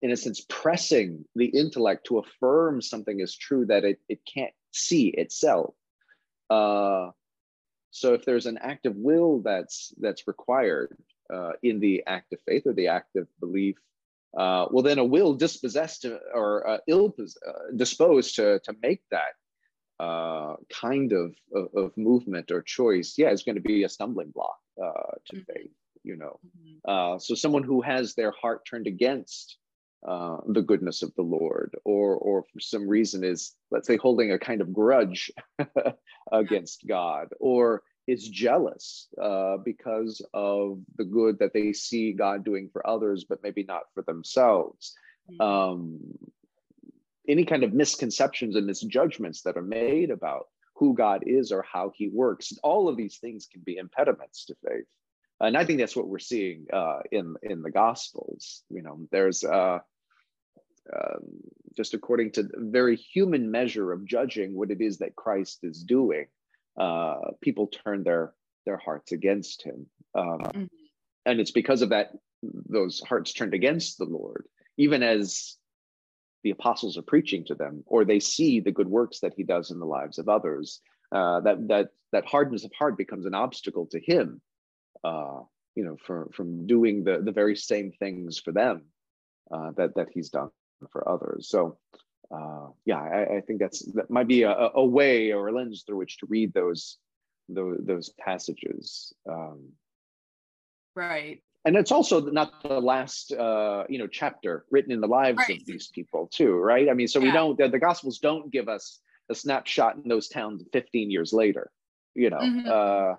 [0.01, 4.53] in a sense pressing the intellect to affirm something is true that it, it can't
[4.73, 5.75] see itself
[6.51, 7.11] uh,
[7.91, 10.97] so if there's an act of will that's that's required
[11.33, 13.77] uh, in the act of faith or the act of belief
[14.37, 19.35] uh, well then a will dispossessed or uh, ill uh, disposed to, to make that
[20.01, 24.31] uh, kind of, of, of, movement or choice yeah is going to be a stumbling
[24.31, 25.53] block uh, to mm-hmm.
[25.53, 25.71] faith
[26.09, 26.41] you know.
[26.47, 26.91] Mm-hmm.
[26.91, 29.59] Uh, so someone who has their heart turned against
[30.07, 34.33] uh, the goodness of the Lord, or or for some reason is let's say holding
[34.33, 35.31] a kind of grudge
[36.33, 42.71] against God, or is jealous uh, because of the good that they see God doing
[42.73, 44.95] for others, but maybe not for themselves.
[45.31, 45.41] Mm-hmm.
[45.43, 45.99] Um,
[47.29, 51.93] any kind of misconceptions and misjudgments that are made about who God is or how
[51.95, 54.87] he works, all of these things can be impediments to faith
[55.41, 58.63] and I think that's what we're seeing uh, in in the Gospels.
[58.71, 59.79] You know, there's uh,
[60.93, 61.23] um,
[61.77, 66.27] just according to very human measure of judging what it is that Christ is doing,
[66.79, 68.33] uh, people turn their
[68.67, 70.65] their hearts against him, um, mm-hmm.
[71.25, 72.11] and it's because of that
[72.43, 74.47] those hearts turned against the Lord,
[74.77, 75.57] even as
[76.43, 79.71] the apostles are preaching to them, or they see the good works that he does
[79.71, 80.81] in the lives of others.
[81.13, 84.41] Uh, that that that hardness of heart becomes an obstacle to him
[85.05, 85.41] uh,
[85.75, 88.83] you know, for, from doing the, the very same things for them
[89.53, 90.51] uh, that, that he's done
[90.91, 91.49] for others.
[91.49, 91.79] So
[92.31, 95.85] uh, yeah, I, I, think that's that might be a, a way or a lens
[95.87, 96.99] through which to read those
[97.49, 99.15] those, those passages.
[99.29, 99.71] Um,
[100.95, 101.43] right.
[101.65, 105.59] And it's also not the last uh, you know chapter written in the lives right.
[105.59, 106.89] of these people too, right?
[106.89, 107.27] I mean, so yeah.
[107.27, 111.33] we don't the, the Gospels don't give us a snapshot in those towns 15 years
[111.33, 111.71] later.
[112.15, 112.69] You know, mm-hmm.
[112.69, 113.15] uh,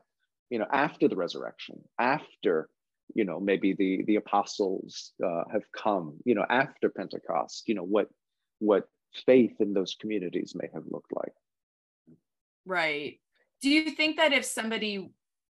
[0.49, 2.69] you know after the resurrection after
[3.15, 7.83] you know maybe the the apostles uh, have come you know after pentecost you know
[7.83, 8.07] what
[8.59, 8.87] what
[9.25, 11.33] faith in those communities may have looked like.
[12.65, 13.19] Right.
[13.61, 15.11] Do you think that if somebody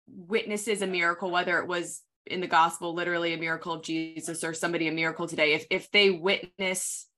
[0.09, 4.55] witnesses a miracle whether it was in the gospel literally a miracle of jesus or
[4.55, 7.09] somebody a miracle today if if they witness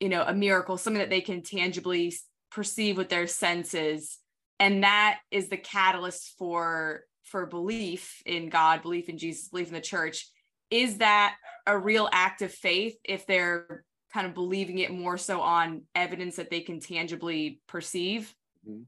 [0.00, 2.12] you know a miracle something that they can tangibly
[2.50, 4.18] perceive with their senses
[4.60, 9.74] and that is the catalyst for for belief in god belief in jesus belief in
[9.74, 10.28] the church.
[10.70, 11.34] Is that
[11.66, 16.36] a real act of faith if they're kind of believing it more so on evidence
[16.36, 18.32] that they can tangibly perceive?
[18.68, 18.82] Mm-hmm.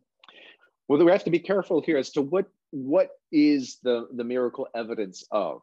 [0.87, 4.69] well we have to be careful here as to what what is the the miracle
[4.75, 5.63] evidence of.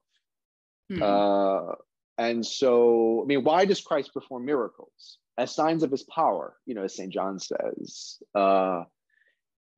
[0.91, 1.04] Mm-hmm.
[1.04, 1.76] uh
[2.17, 5.19] and so i mean why does christ perform miracles?
[5.38, 8.17] As signs of his power you know as st john says.
[8.34, 8.84] Uh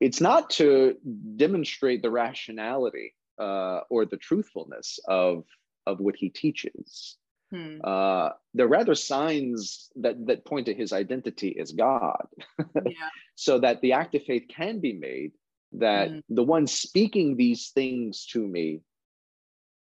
[0.02, 0.98] it's not to
[1.38, 5.46] demonstrate the rationality uh, or the truthfulness of
[5.88, 7.18] of what he teaches.
[7.52, 7.80] Hmm.
[7.84, 12.28] Uh, they're rather signs that that point to his identity as God,
[12.86, 13.10] yeah.
[13.36, 15.32] so that the act of faith can be made
[15.74, 16.20] that hmm.
[16.30, 18.82] the one speaking these things to me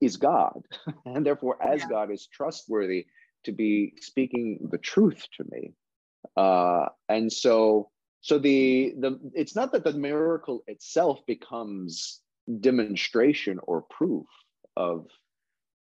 [0.01, 0.61] is God,
[1.05, 1.89] and therefore, as yeah.
[1.89, 3.05] God is trustworthy
[3.45, 5.71] to be speaking the truth to me.
[6.35, 7.89] Uh, and so
[8.23, 12.21] so the the it's not that the miracle itself becomes
[12.59, 14.25] demonstration or proof
[14.75, 15.05] of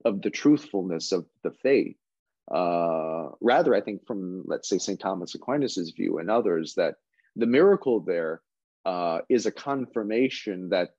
[0.06, 1.98] of the truthfulness of the faith
[2.52, 6.96] uh, rather i think from let's say st thomas aquinas's view and others that
[7.36, 8.42] the miracle there
[8.86, 10.92] uh, is a confirmation that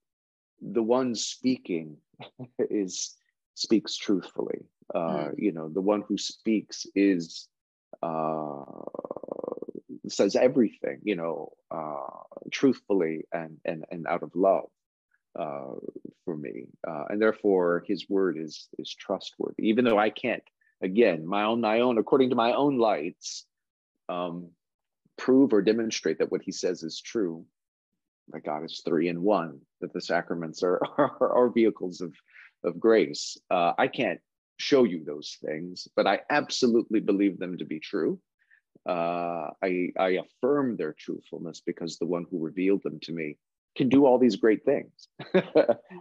[0.60, 1.96] the one speaking
[2.58, 3.16] is
[3.58, 4.60] speaks truthfully.
[4.94, 5.34] Uh, mm.
[5.36, 7.48] You know, the one who speaks is
[8.02, 8.64] uh,
[10.12, 11.00] says everything.
[11.02, 14.68] You know, uh, truthfully and and and out of love
[15.38, 15.74] uh,
[16.24, 19.68] for me, uh, and therefore his word is is trustworthy.
[19.68, 20.42] Even though I can't,
[20.82, 23.46] again, my own my own according to my own lights,
[24.08, 24.50] um,
[25.16, 27.44] prove or demonstrate that what he says is true.
[28.30, 29.60] That God is three in one.
[29.80, 32.14] That the sacraments are are, are vehicles of
[32.64, 33.36] of grace.
[33.50, 34.20] Uh, I can't
[34.58, 38.20] show you those things, but I absolutely believe them to be true.
[38.88, 43.36] Uh, I, I affirm their truthfulness because the one who revealed them to me
[43.76, 45.08] can do all these great things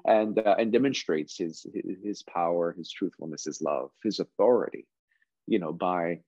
[0.06, 1.66] and uh, and demonstrates his,
[2.04, 4.88] his power his truthfulness his love his authority
[5.46, 6.20] you know by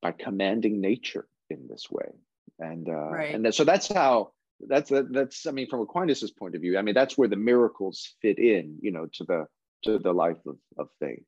[0.00, 2.10] by commanding nature in this way
[2.58, 3.34] and uh right.
[3.34, 4.30] and that, so that's how
[4.68, 8.14] that's that's i mean from aquinas's point of view i mean that's where the miracles
[8.22, 9.46] fit in you know to the
[9.82, 11.24] to the life of, of faith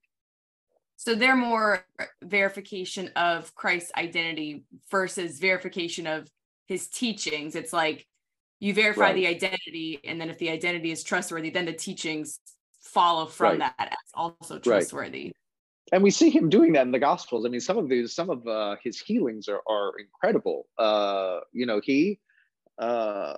[1.02, 1.84] so they're more
[2.22, 6.30] verification of christ's identity versus verification of
[6.66, 8.06] his teachings it's like
[8.60, 9.14] you verify right.
[9.16, 12.38] the identity and then if the identity is trustworthy then the teachings
[12.80, 13.74] follow from right.
[13.78, 15.36] that as also trustworthy right.
[15.92, 18.30] and we see him doing that in the gospels i mean some of these some
[18.30, 22.18] of uh, his healings are, are incredible uh, you know he
[22.78, 23.34] uh,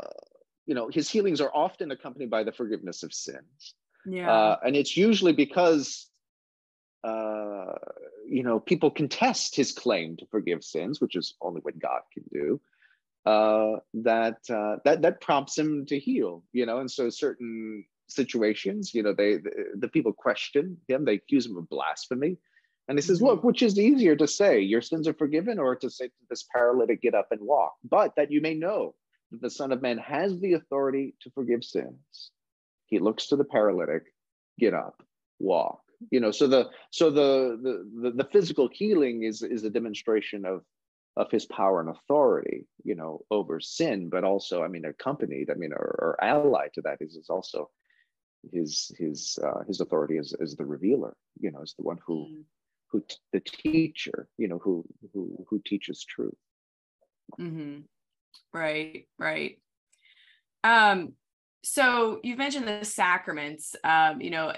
[0.66, 3.74] you know his healings are often accompanied by the forgiveness of sins
[4.06, 6.10] yeah uh, and it's usually because
[7.04, 7.74] uh,
[8.26, 12.24] you know people contest his claim to forgive sins which is only what god can
[12.32, 12.60] do
[13.26, 16.42] uh, that uh, that that prompts him to heal.
[16.52, 21.14] You know, and so certain situations, you know, they the, the people question him, they
[21.14, 22.36] accuse him of blasphemy.
[22.86, 23.28] And he says, mm-hmm.
[23.28, 26.44] Look, which is easier to say, your sins are forgiven, or to say to this
[26.54, 27.72] paralytic, get up and walk?
[27.82, 28.94] But that you may know
[29.30, 32.30] that the Son of Man has the authority to forgive sins.
[32.84, 34.02] He looks to the paralytic,
[34.58, 35.02] get up,
[35.38, 35.80] walk.
[36.10, 40.44] You know, so the so the the the, the physical healing is is a demonstration
[40.44, 40.62] of
[41.16, 45.54] of his power and authority, you know, over sin, but also, I mean, accompanied, I
[45.54, 47.70] mean, or, or allied to that is, is also
[48.52, 52.26] his his uh, his authority as, as the revealer, you know, as the one who
[52.26, 52.42] mm.
[52.90, 56.34] who t- the teacher, you know, who who who teaches truth.
[57.40, 57.80] Mm-hmm.
[58.52, 59.58] Right, right.
[60.62, 61.14] Um,
[61.62, 63.74] so you've mentioned the sacraments.
[63.84, 64.52] Um, you know,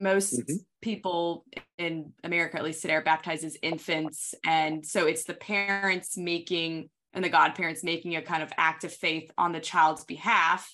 [0.00, 0.56] most mm-hmm.
[0.82, 1.44] people
[1.78, 4.34] in America, at least today, are baptized as infants.
[4.44, 8.92] And so it's the parents making and the godparents making a kind of act of
[8.92, 10.70] faith on the child's behalf.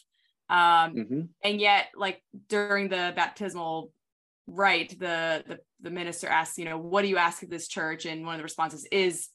[0.48, 1.20] Um, mm-hmm.
[1.44, 3.92] And yet, like during the baptismal
[4.46, 8.04] rite, the, the the minister asks, you know, what do you ask of this church?
[8.04, 9.28] And one of the responses is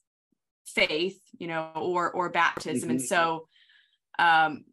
[0.66, 2.88] faith, you know, or or baptism.
[2.88, 2.90] Mm-hmm.
[2.90, 3.48] And so
[4.18, 4.64] um,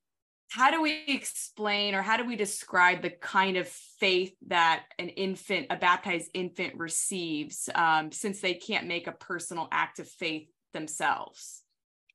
[0.53, 5.09] how do we explain or how do we describe the kind of faith that an
[5.09, 10.47] infant a baptized infant receives um, since they can't make a personal act of faith
[10.71, 11.63] themselves?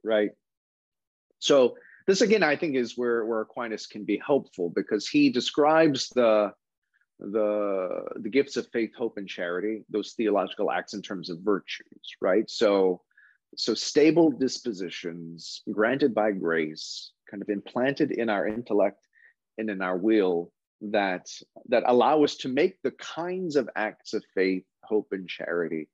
[0.04, 0.30] Right.
[1.40, 1.74] So
[2.06, 6.50] this again i think is where where aquinas can be helpful because he describes the
[7.18, 12.16] the the gifts of faith hope and charity those theological acts in terms of virtues
[12.20, 12.48] right?
[12.48, 13.02] So
[13.56, 19.06] so stable dispositions granted by grace kind of implanted in our intellect
[19.58, 21.26] and in our will that
[21.68, 25.88] that allow us to make the kinds of acts of faith hope and charity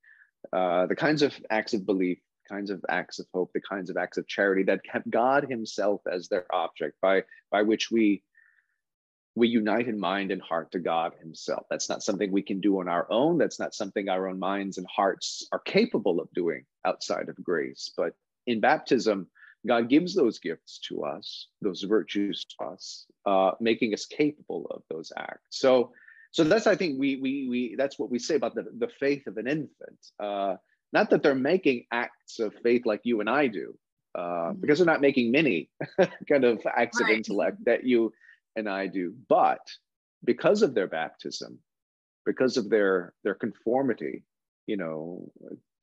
[0.53, 2.19] uh, the kinds of acts of belief
[2.49, 6.03] kinds of acts of hope the kinds of acts of charity that have god himself
[6.11, 8.23] as their object by by which we
[9.35, 11.67] we unite in mind and heart to god himself.
[11.69, 13.39] That's not something we can do on our own.
[13.39, 17.93] That's not something our own minds and hearts are capable of doing outside of grace.
[17.97, 18.15] But
[18.47, 19.29] in baptism
[19.67, 24.83] God gives those gifts to us, those virtues to us, uh, making us capable of
[24.91, 25.41] those acts.
[25.51, 25.93] So,
[26.33, 29.27] so that's I think we we we that's what we say about the the faith
[29.27, 29.99] of an infant.
[30.21, 30.57] Uh,
[30.93, 33.77] not that they're making acts of faith like you and I do,
[34.15, 34.61] uh, mm-hmm.
[34.61, 35.71] because they're not making many
[36.29, 37.11] kind of acts right.
[37.11, 38.13] of intellect that you
[38.57, 39.61] and I do, but
[40.25, 41.59] because of their baptism,
[42.27, 44.25] because of their their conformity,
[44.67, 45.31] you know,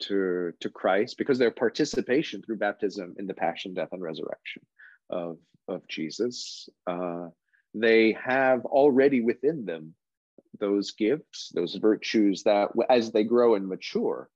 [0.02, 4.64] to, to Christ because their participation through baptism in the passion, death, and resurrection
[5.10, 5.38] of,
[5.68, 7.28] of Jesus, uh,
[7.74, 9.94] they have already within them
[10.60, 14.30] those gifts, those virtues that as they grow and mature,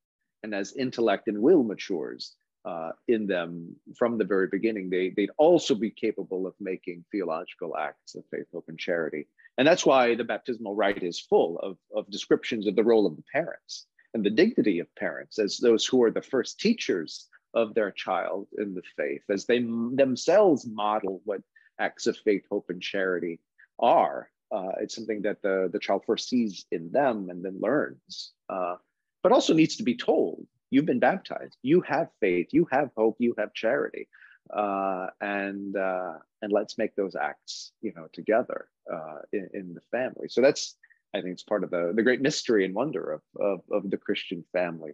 [0.44, 2.36] and as intellect and will matures
[2.66, 7.76] uh, in them from the very beginning, they, they'd also be capable of making theological
[7.78, 9.28] acts of faith, hope, and charity.
[9.58, 13.16] And that's why the baptismal rite is full of, of descriptions of the role of
[13.16, 13.86] the parents
[14.16, 18.48] and the dignity of parents as those who are the first teachers of their child
[18.58, 21.42] in the faith, as they themselves model what
[21.80, 23.40] acts of faith, hope, and charity
[23.78, 28.32] are Uh, it's something that the, the child first sees in them and then learns,
[28.48, 28.76] uh,
[29.24, 30.46] but also needs to be told.
[30.72, 31.58] You've been baptized.
[31.62, 32.48] You have faith.
[32.52, 33.18] You have hope.
[33.20, 34.08] You have charity,
[34.54, 39.82] uh, and uh, and let's make those acts, you know, together uh, in, in, the
[39.92, 40.28] family.
[40.30, 40.76] So that's,
[41.16, 43.98] I think, it's part of the the great mystery and wonder of of, of the
[43.98, 44.92] Christian family,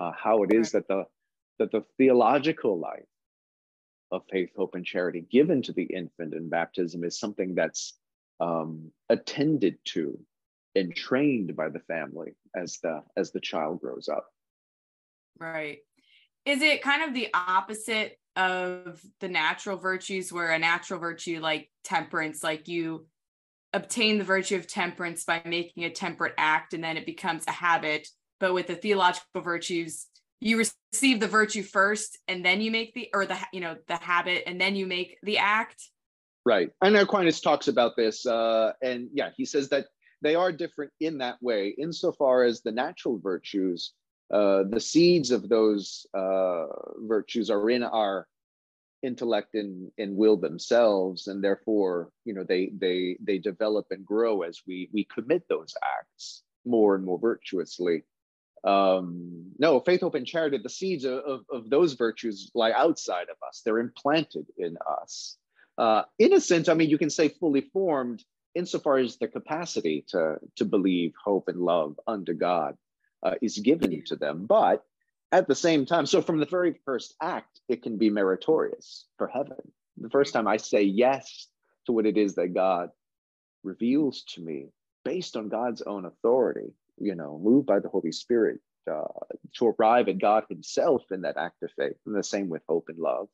[0.00, 1.04] uh, how it is that the
[1.58, 3.02] that the theological life
[4.10, 7.98] of faith, hope, and charity given to the infant in baptism is something that's
[8.40, 10.18] um, attended to
[10.74, 14.26] and trained by the family as the as the child grows up.
[15.38, 15.78] Right.
[16.46, 21.70] Is it kind of the opposite of the natural virtues, where a natural virtue like
[21.84, 23.06] temperance, like you
[23.78, 27.52] obtain the virtue of temperance by making a temperate act, and then it becomes a
[27.52, 28.08] habit.
[28.40, 30.06] But with the theological virtues,
[30.40, 30.58] you
[30.92, 34.44] receive the virtue first and then you make the or the you know the habit
[34.46, 35.90] and then you make the act
[36.44, 39.86] right and aquinas talks about this uh and yeah he says that
[40.22, 43.92] they are different in that way insofar as the natural virtues
[44.32, 46.66] uh the seeds of those uh
[47.00, 48.26] virtues are in our
[49.02, 54.42] intellect and, and will themselves and therefore you know they they they develop and grow
[54.42, 58.02] as we we commit those acts more and more virtuously
[58.64, 63.28] um, no, faith, hope, and charity, the seeds of, of, of, those virtues lie outside
[63.30, 63.62] of us.
[63.64, 65.36] They're implanted in us.
[65.76, 68.24] Uh, in a sense, I mean, you can say fully formed
[68.54, 72.76] insofar as the capacity to, to believe, hope, and love unto God
[73.22, 74.46] uh, is given to them.
[74.46, 74.84] But
[75.32, 79.28] at the same time, so from the very first act, it can be meritorious for
[79.28, 79.58] heaven.
[79.98, 81.48] The first time I say yes
[81.86, 82.90] to what it is that God
[83.62, 84.68] reveals to me
[85.04, 88.60] based on God's own authority, you know, moved by the Holy Spirit
[88.90, 89.04] uh,
[89.54, 92.88] to arrive at God Himself in that act of faith, and the same with hope
[92.88, 93.28] and love.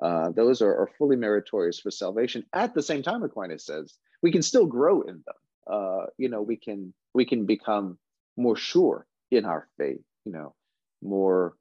[0.00, 2.44] Uh, those are, are, fully meritorious for salvation.
[2.52, 5.34] At the same time, Aquinas says we can still grow in them.
[5.66, 7.98] Uh, you know, we can we can become
[8.36, 10.02] more sure in our faith.
[10.24, 10.54] You know,
[11.02, 11.54] more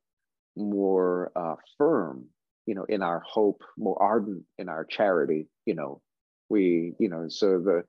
[0.56, 2.26] more uh, firm.
[2.66, 5.48] You know, in our hope, more ardent in our charity.
[5.66, 6.02] You know,
[6.50, 7.84] we you know so the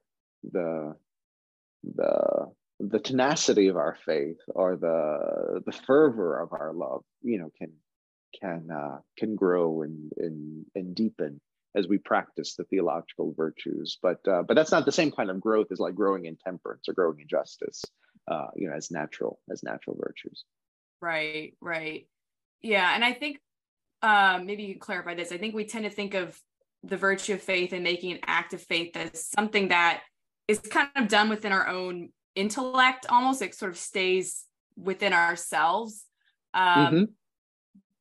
[0.53, 0.95] the
[1.95, 7.51] the the tenacity of our faith or the the fervor of our love you know
[7.59, 7.73] can
[8.41, 11.41] can uh, can grow and, and and deepen
[11.75, 15.41] as we practice the theological virtues but uh, but that's not the same kind of
[15.41, 17.83] growth as like growing in temperance or growing in justice
[18.31, 20.45] uh, you know as natural as natural virtues
[21.01, 22.07] right right
[22.63, 23.39] yeah and i think
[24.03, 26.39] um, maybe you can clarify this i think we tend to think of
[26.85, 30.03] the virtue of faith and making an act of faith as something that
[30.47, 34.45] is kind of done within our own intellect almost it sort of stays
[34.77, 36.05] within ourselves
[36.55, 37.05] um, mm-hmm.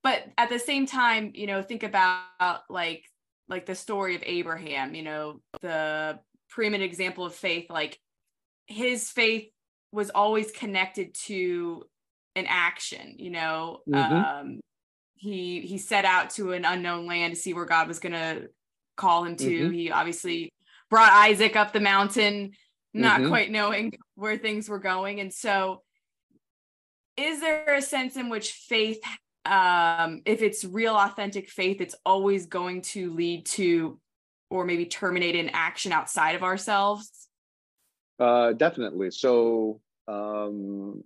[0.04, 3.06] but at the same time you know think about like
[3.48, 6.20] like the story of abraham you know the
[6.50, 7.98] preeminent example of faith like
[8.68, 9.50] his faith
[9.92, 11.84] was always connected to
[12.36, 14.14] an action you know mm-hmm.
[14.14, 14.60] um
[15.16, 18.50] he he set out to an unknown land to see where god was going to
[18.98, 19.74] call him to mm-hmm.
[19.74, 20.52] he obviously
[20.90, 22.52] brought isaac up the mountain
[22.96, 23.30] not mm-hmm.
[23.30, 25.20] quite knowing where things were going.
[25.20, 25.84] And so,
[27.18, 29.02] is there a sense in which faith,
[29.46, 34.00] um, if it's real, authentic faith, it's always going to lead to
[34.50, 37.28] or maybe terminate an action outside of ourselves?
[38.18, 39.12] Uh, definitely.
[39.12, 41.02] So, um,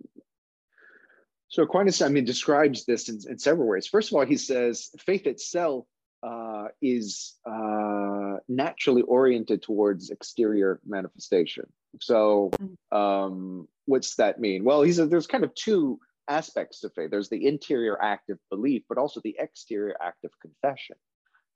[1.50, 3.88] so Aquinas, I mean, describes this in, in several ways.
[3.88, 5.84] First of all, he says faith itself
[6.22, 11.64] uh, is uh, naturally oriented towards exterior manifestation.
[12.00, 12.96] So, mm.
[12.96, 14.62] um, what's that mean?
[14.62, 15.98] Well, he said there's kind of two
[16.28, 17.10] aspects to faith.
[17.10, 20.96] There's the interior act of belief, but also the exterior act of confession.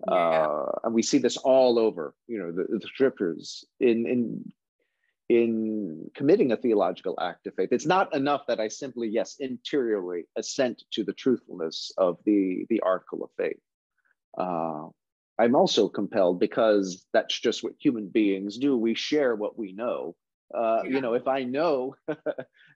[0.09, 0.15] Yeah.
[0.17, 4.53] Uh, and we see this all over, you know, the, the scriptures in in
[5.29, 7.71] in committing a theological act of faith.
[7.73, 12.81] It's not enough that I simply, yes, interiorly assent to the truthfulness of the the
[12.81, 13.61] article of faith.
[14.37, 14.89] Uh,
[15.39, 18.77] I'm also compelled because that's just what human beings do.
[18.77, 20.15] We share what we know
[20.55, 20.91] uh, yeah.
[20.91, 21.95] you know if i know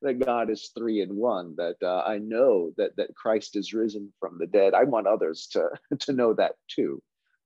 [0.03, 4.12] that god is three in one that uh, i know that that christ is risen
[4.20, 5.68] from the dead i want others to
[5.99, 7.03] to know that too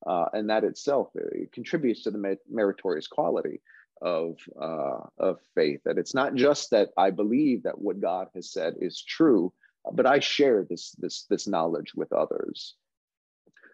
[0.07, 1.23] uh, and that itself uh,
[1.53, 3.61] contributes to the meritorious quality
[4.03, 8.51] of uh, of faith that it's not just that i believe that what god has
[8.51, 9.51] said is true
[9.93, 12.75] but i share this this this knowledge with others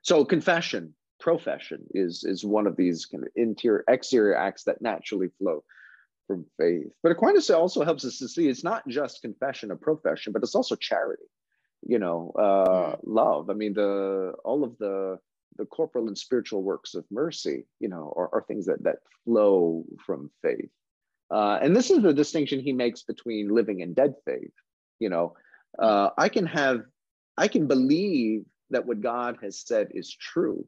[0.04, 5.30] so confession profession is is one of these kind of interior exterior acts that naturally
[5.38, 5.64] flow
[6.30, 6.92] from faith.
[7.02, 10.56] But Aquinas also helps us to see it's not just confession or profession, but it's
[10.56, 11.24] also charity.
[11.82, 13.00] You know, uh, mm.
[13.04, 13.50] love.
[13.50, 15.18] I mean, the all of the
[15.58, 19.84] the corporal and spiritual works of mercy, you know, are, are things that that flow
[20.06, 20.70] from faith.
[21.32, 24.54] Uh, and this is the distinction he makes between living and dead faith.
[25.00, 25.36] You know,
[25.78, 26.82] uh, I can have,
[27.38, 30.66] I can believe that what God has said is true,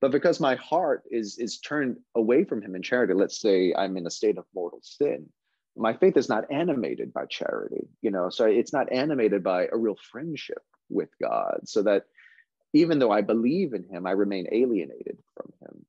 [0.00, 3.96] but because my heart is is turned away from Him in charity, let's say I'm
[3.96, 5.28] in a state of mortal sin,
[5.76, 7.86] my faith is not animated by charity.
[8.02, 12.04] You know, so it's not animated by a real friendship with God, so that
[12.72, 15.86] even though I believe in Him, I remain alienated from Him.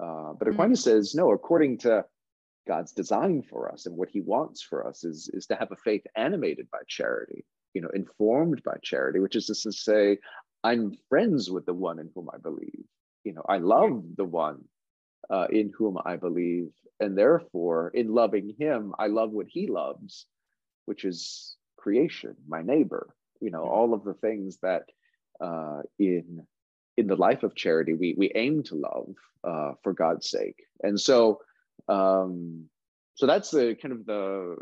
[0.00, 0.90] Uh, but Aquinas mm-hmm.
[0.90, 2.04] says no, according to
[2.66, 5.76] God's design for us and what he wants for us is, is to have a
[5.76, 10.18] faith animated by charity, you know, informed by charity, which is to say,
[10.62, 12.84] I'm friends with the one in whom I believe.
[13.24, 14.64] You know, I love the one
[15.30, 16.70] uh, in whom I believe.
[17.00, 20.26] And therefore, in loving him, I love what he loves,
[20.86, 24.84] which is creation, my neighbor, you know, all of the things that
[25.40, 26.46] uh, in
[26.96, 30.64] in the life of charity we we aim to love uh, for God's sake.
[30.82, 31.40] And so
[31.88, 32.68] um,
[33.16, 34.56] so that's the kind of the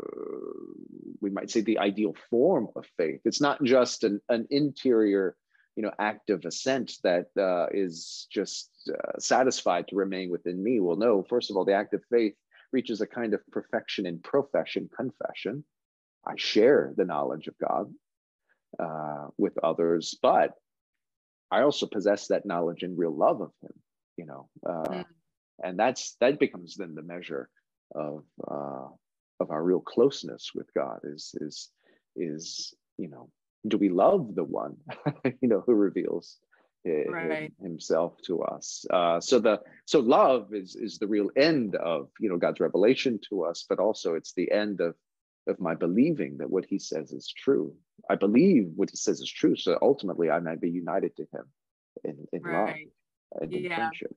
[1.21, 3.21] we might say the ideal form of faith.
[3.25, 5.35] It's not just an, an interior,
[5.75, 10.79] you know, act of assent that uh, is just uh, satisfied to remain within me.
[10.79, 11.23] Well, no.
[11.23, 12.35] First of all, the act of faith
[12.71, 15.63] reaches a kind of perfection in profession, confession.
[16.25, 17.93] I share the knowledge of God
[18.79, 20.53] uh, with others, but
[21.53, 23.73] I also possess that knowledge and real love of Him.
[24.17, 24.49] You know.
[24.65, 25.05] Mm
[25.61, 27.49] and that's that becomes then the measure
[27.95, 28.87] of uh,
[29.39, 31.69] of our real closeness with God is is
[32.15, 33.29] is you know
[33.67, 34.77] do we love the one
[35.41, 36.37] you know who reveals
[36.85, 37.53] right.
[37.61, 42.29] himself to us uh, so the so love is is the real end of you
[42.29, 44.95] know God's revelation to us but also it's the end of
[45.47, 47.73] of my believing that what he says is true
[48.09, 51.45] I believe what he says is true so ultimately I might be united to him
[52.03, 52.67] in, in right.
[52.67, 52.75] love
[53.41, 53.75] and in yeah.
[53.75, 54.15] friendship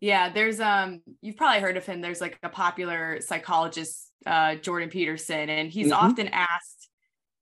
[0.00, 2.00] yeah, there's um you've probably heard of him.
[2.00, 6.06] There's like a popular psychologist, uh, Jordan Peterson, and he's mm-hmm.
[6.06, 6.88] often asked,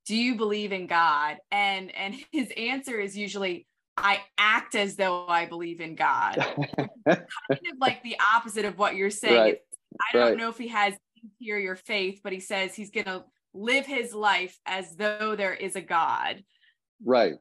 [0.07, 1.39] Do you believe in God?
[1.51, 3.66] And and his answer is usually,
[3.97, 6.37] I act as though I believe in God.
[7.07, 7.18] kind
[7.49, 9.41] of like the opposite of what you're saying.
[9.41, 9.59] Right.
[10.01, 10.39] I don't right.
[10.39, 10.95] know if he has
[11.25, 15.81] interior faith, but he says he's gonna live his life as though there is a
[15.81, 16.45] God.
[17.05, 17.35] Right.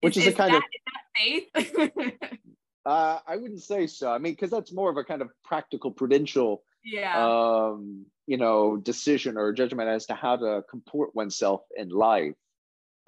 [0.00, 2.14] Which is, is a kind that, of faith.
[2.86, 4.12] Uh, I wouldn't say so.
[4.12, 8.76] I mean, because that's more of a kind of practical, prudential, yeah, um, you know,
[8.76, 12.34] decision or judgment as to how to comport oneself in life.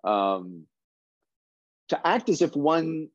[0.02, 0.64] Um,
[1.88, 3.08] to act as if one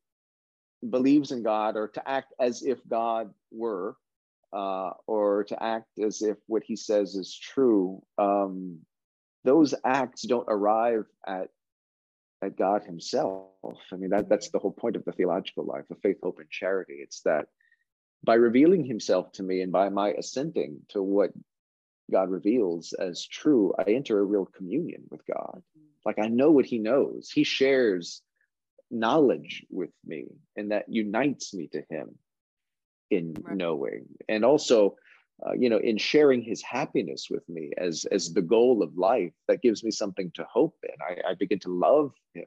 [0.88, 3.96] believes in God, or to act as if God were,
[4.52, 8.02] uh, or to act as if what He says is true.
[8.18, 8.80] Um,
[9.44, 11.48] those acts don't arrive at
[12.42, 13.46] at God Himself.
[13.92, 16.50] I mean, that, that's the whole point of the theological life, of faith, hope, and
[16.50, 16.94] charity.
[16.98, 17.46] It's that
[18.24, 21.30] by revealing Himself to me and by my assenting to what
[22.10, 25.62] God reveals as true, I enter a real communion with God.
[26.04, 27.30] Like I know what He knows.
[27.32, 28.22] He shares
[28.90, 30.26] knowledge with me,
[30.56, 32.18] and that unites me to Him
[33.12, 33.56] in right.
[33.56, 34.06] knowing.
[34.28, 34.96] And also,
[35.44, 39.34] uh, you know, in sharing his happiness with me as as the goal of life,
[39.48, 40.96] that gives me something to hope in.
[41.08, 42.46] I, I begin to love him,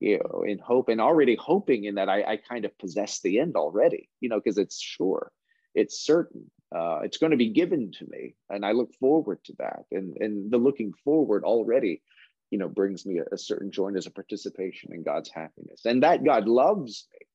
[0.00, 3.38] you know, in hope and already hoping in that I, I kind of possess the
[3.38, 5.32] end already, you know, because it's sure,
[5.74, 9.52] it's certain, uh, it's going to be given to me, and I look forward to
[9.58, 9.84] that.
[9.90, 12.02] And and the looking forward already,
[12.50, 16.02] you know, brings me a, a certain joy as a participation in God's happiness, and
[16.02, 17.26] that God loves me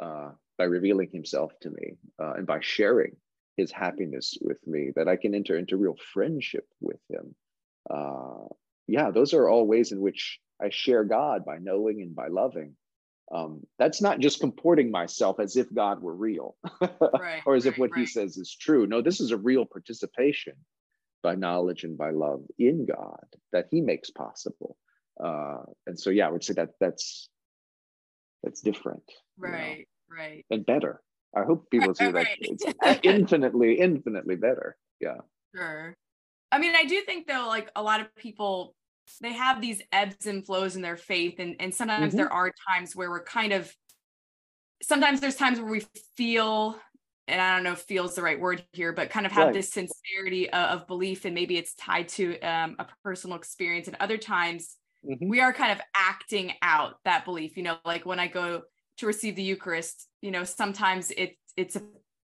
[0.00, 3.16] uh, by revealing Himself to me uh, and by sharing
[3.60, 7.34] his happiness with me, that I can enter into real friendship with him.
[7.88, 8.48] Uh,
[8.86, 12.74] yeah, those are all ways in which I share God by knowing and by loving.
[13.32, 17.72] Um, that's not just comporting myself as if God were real right, or as right,
[17.72, 18.00] if what right.
[18.00, 18.86] he says is true.
[18.88, 20.54] No, this is a real participation
[21.22, 24.76] by knowledge and by love in God that he makes possible.
[25.22, 27.28] Uh, and so, yeah, I would say that that's
[28.42, 29.02] that's different,
[29.38, 29.86] right?
[30.10, 31.00] You know, right, and better.
[31.34, 32.64] I hope people see that it's
[33.02, 34.76] infinitely, infinitely better.
[35.00, 35.18] Yeah.
[35.54, 35.96] Sure.
[36.52, 38.74] I mean, I do think though, like a lot of people,
[39.20, 42.16] they have these ebbs and flows in their faith, and and sometimes mm-hmm.
[42.16, 43.74] there are times where we're kind of.
[44.82, 45.84] Sometimes there's times where we
[46.16, 46.80] feel,
[47.28, 49.54] and I don't know if "feels" the right word here, but kind of have right.
[49.54, 53.88] this sincerity of, of, belief, and maybe it's tied to um, a personal experience.
[53.88, 54.76] And other times,
[55.08, 55.28] mm-hmm.
[55.28, 57.56] we are kind of acting out that belief.
[57.56, 58.62] You know, like when I go
[58.98, 61.82] to receive the Eucharist, you know, sometimes it's it's a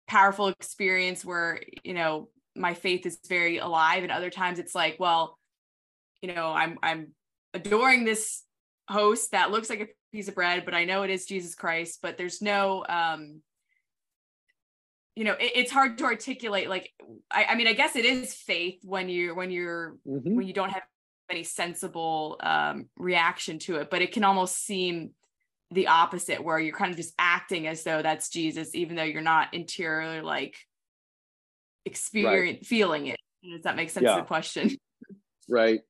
[0.08, 4.98] powerful experience where, you know, my faith is very alive and other times it's like,
[5.00, 5.38] well,
[6.22, 7.14] you know, I'm I'm
[7.54, 8.44] adoring this
[8.90, 12.00] host that looks like a piece of bread, but I know it is Jesus Christ,
[12.02, 13.42] but there's no um
[15.16, 16.92] you know it, it's hard to articulate like
[17.32, 20.36] I, I mean i guess it is faith when you when you're mm-hmm.
[20.36, 20.84] when you don't have
[21.30, 25.12] any sensible um reaction to it but it can almost seem
[25.72, 29.22] the opposite where you're kind of just acting as though that's jesus even though you're
[29.22, 30.56] not interiorly like
[31.86, 32.66] experience right.
[32.66, 34.16] feeling it does that make sense yeah.
[34.16, 34.70] to the question
[35.50, 35.82] right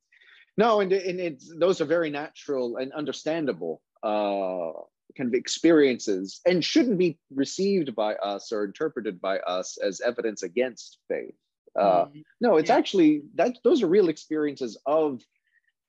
[0.58, 4.72] no and, and it's those are very natural and understandable uh
[5.18, 10.44] kind of experiences and shouldn't be received by us or interpreted by us as evidence
[10.44, 11.36] against faith.
[11.78, 12.20] Uh, mm-hmm.
[12.42, 12.78] No, it's yeah.
[12.78, 15.22] actually that those are real experiences of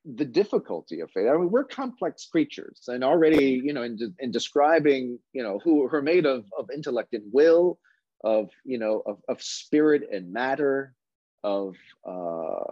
[0.05, 1.28] the difficulty of faith.
[1.28, 5.59] I mean, we're complex creatures, and already, you know, in, de- in describing, you know,
[5.62, 7.78] who are made of of intellect and will,
[8.22, 10.95] of you know, of, of spirit and matter,
[11.43, 11.76] of
[12.07, 12.64] uh,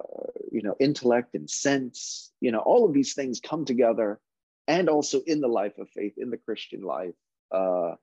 [0.52, 2.32] you know, intellect and sense.
[2.40, 4.20] You know, all of these things come together
[4.66, 7.14] and also in the life of faith, in the Christian life.
[7.52, 7.94] Uh,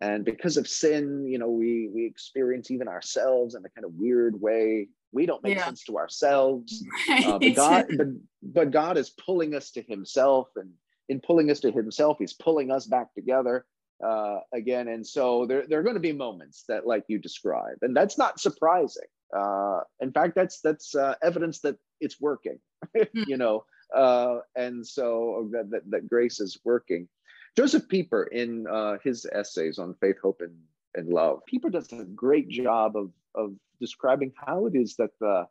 [0.00, 3.92] and because of sin, you know, we we experience even ourselves in a kind of
[3.94, 4.88] weird way.
[5.12, 5.64] We don't make yeah.
[5.64, 6.84] sense to ourselves.
[7.08, 7.24] Right.
[7.26, 8.06] Uh, but God, but,
[8.42, 10.70] but God is pulling us to Himself, and
[11.08, 13.64] in pulling us to Himself, He's pulling us back together
[14.04, 14.88] uh, again.
[14.88, 18.18] And so there, there are going to be moments that, like you describe, and that's
[18.18, 19.06] not surprising.
[19.34, 22.58] Uh, in fact, that's that's uh, evidence that it's working.
[22.94, 23.22] Hmm.
[23.26, 23.64] you know,
[23.94, 27.08] uh, and so that, that, that, grace is working.
[27.56, 30.54] Josef Pieper, in uh, his essays on faith, hope, and,
[30.94, 35.46] and love, Pieper does a great job of, of describing how it is that the,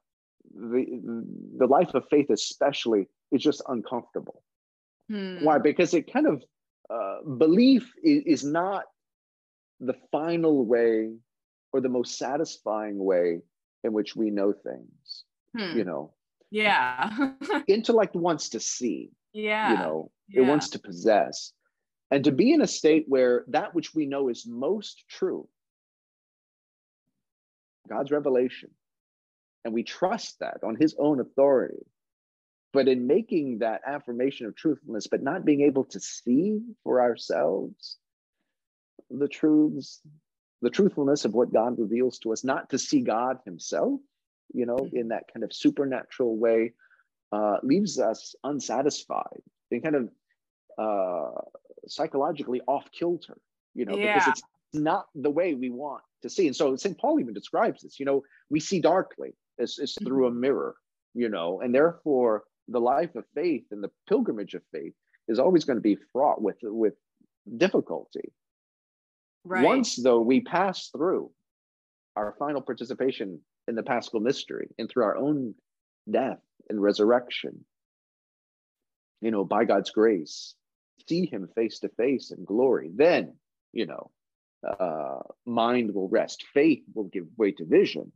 [0.53, 1.25] the,
[1.57, 4.43] the life of faith, especially, is just uncomfortable.
[5.09, 5.43] Hmm.
[5.43, 5.57] Why?
[5.59, 6.43] Because it kind of
[6.89, 8.85] uh, belief is, is not
[9.79, 11.11] the final way
[11.71, 13.41] or the most satisfying way
[13.83, 15.23] in which we know things.
[15.57, 15.77] Hmm.
[15.77, 16.13] You know,
[16.51, 17.09] yeah.
[17.67, 19.09] intellect wants to see.
[19.33, 19.71] Yeah.
[19.71, 20.41] You know, yeah.
[20.41, 21.51] it wants to possess.
[22.13, 25.47] And to be in a state where that which we know is most true,
[27.89, 28.69] God's revelation,
[29.65, 31.83] and we trust that on his own authority.
[32.71, 37.97] But in making that affirmation of truthfulness, but not being able to see for ourselves
[39.09, 39.99] the truths,
[40.61, 43.99] the truthfulness of what God reveals to us, not to see God himself,
[44.53, 46.73] you know, in that kind of supernatural way,
[47.31, 49.41] uh, leaves us unsatisfied
[49.71, 50.09] and kind of
[50.77, 51.41] uh,
[51.87, 53.37] psychologically off kilter,
[53.73, 54.15] you know, yeah.
[54.15, 54.41] because it's
[54.73, 56.47] not the way we want to see.
[56.47, 56.97] And so St.
[56.97, 60.41] Paul even describes this, you know, we see darkly, it's, it's through a mm-hmm.
[60.41, 60.75] mirror,
[61.13, 64.93] you know, and therefore the life of faith and the pilgrimage of faith
[65.27, 66.93] is always going to be fraught with, with
[67.57, 68.31] difficulty.
[69.45, 69.63] Right.
[69.63, 71.31] Once, though, we pass through
[72.15, 75.53] our final participation in the paschal mystery and through our own
[76.09, 77.65] death and resurrection,
[79.21, 80.55] you know, by God's grace,
[81.07, 83.35] see him face to face in glory, then,
[83.71, 84.11] you know,
[84.67, 88.11] uh, mind will rest, faith will give way to vision,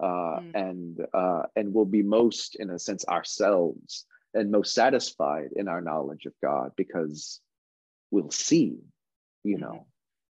[0.00, 0.50] uh, mm.
[0.54, 4.04] and uh, and will be most, in a sense, ourselves
[4.34, 7.40] and most satisfied in our knowledge of God because
[8.10, 8.78] we'll see,
[9.44, 9.86] you know,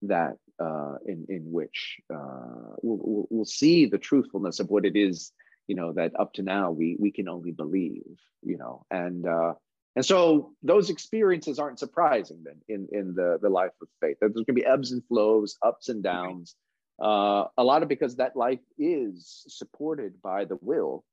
[0.05, 0.09] mm.
[0.09, 5.33] that uh, in in which uh, we'll, we'll see the truthfulness of what it is
[5.67, 8.05] you know that up to now we we can only believe
[8.43, 9.55] you know and uh,
[9.97, 14.17] and so those experiences aren't surprising then in in the the life of faith.
[14.21, 16.57] There's going to be ebbs and flows ups and downs
[17.03, 21.05] uh, a lot of because that life is supported by the will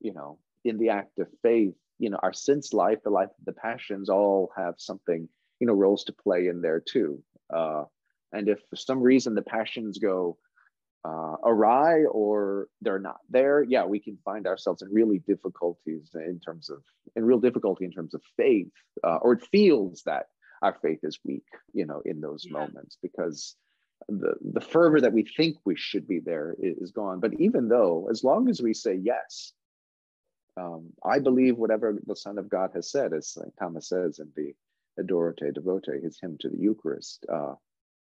[0.00, 1.74] you know in the act of faith.
[1.98, 5.28] You know our sense life the life of the passions all have something
[5.60, 7.22] you know roles to play in there too.
[7.52, 7.84] Uh,
[8.32, 10.36] and if for some reason the passions go
[11.06, 16.40] uh, awry or they're not there, yeah, we can find ourselves in really difficulties in
[16.40, 16.82] terms of,
[17.14, 18.72] in real difficulty in terms of faith,
[19.04, 20.26] uh, or it feels that
[20.62, 22.58] our faith is weak, you know, in those yeah.
[22.58, 23.54] moments because
[24.08, 27.20] the the fervor that we think we should be there is gone.
[27.20, 29.52] But even though, as long as we say yes,
[30.56, 33.52] um, I believe whatever the Son of God has said, as St.
[33.58, 34.54] Thomas says in the
[35.00, 37.24] Adoro Te Devote, his hymn to the Eucharist.
[37.32, 37.54] Uh,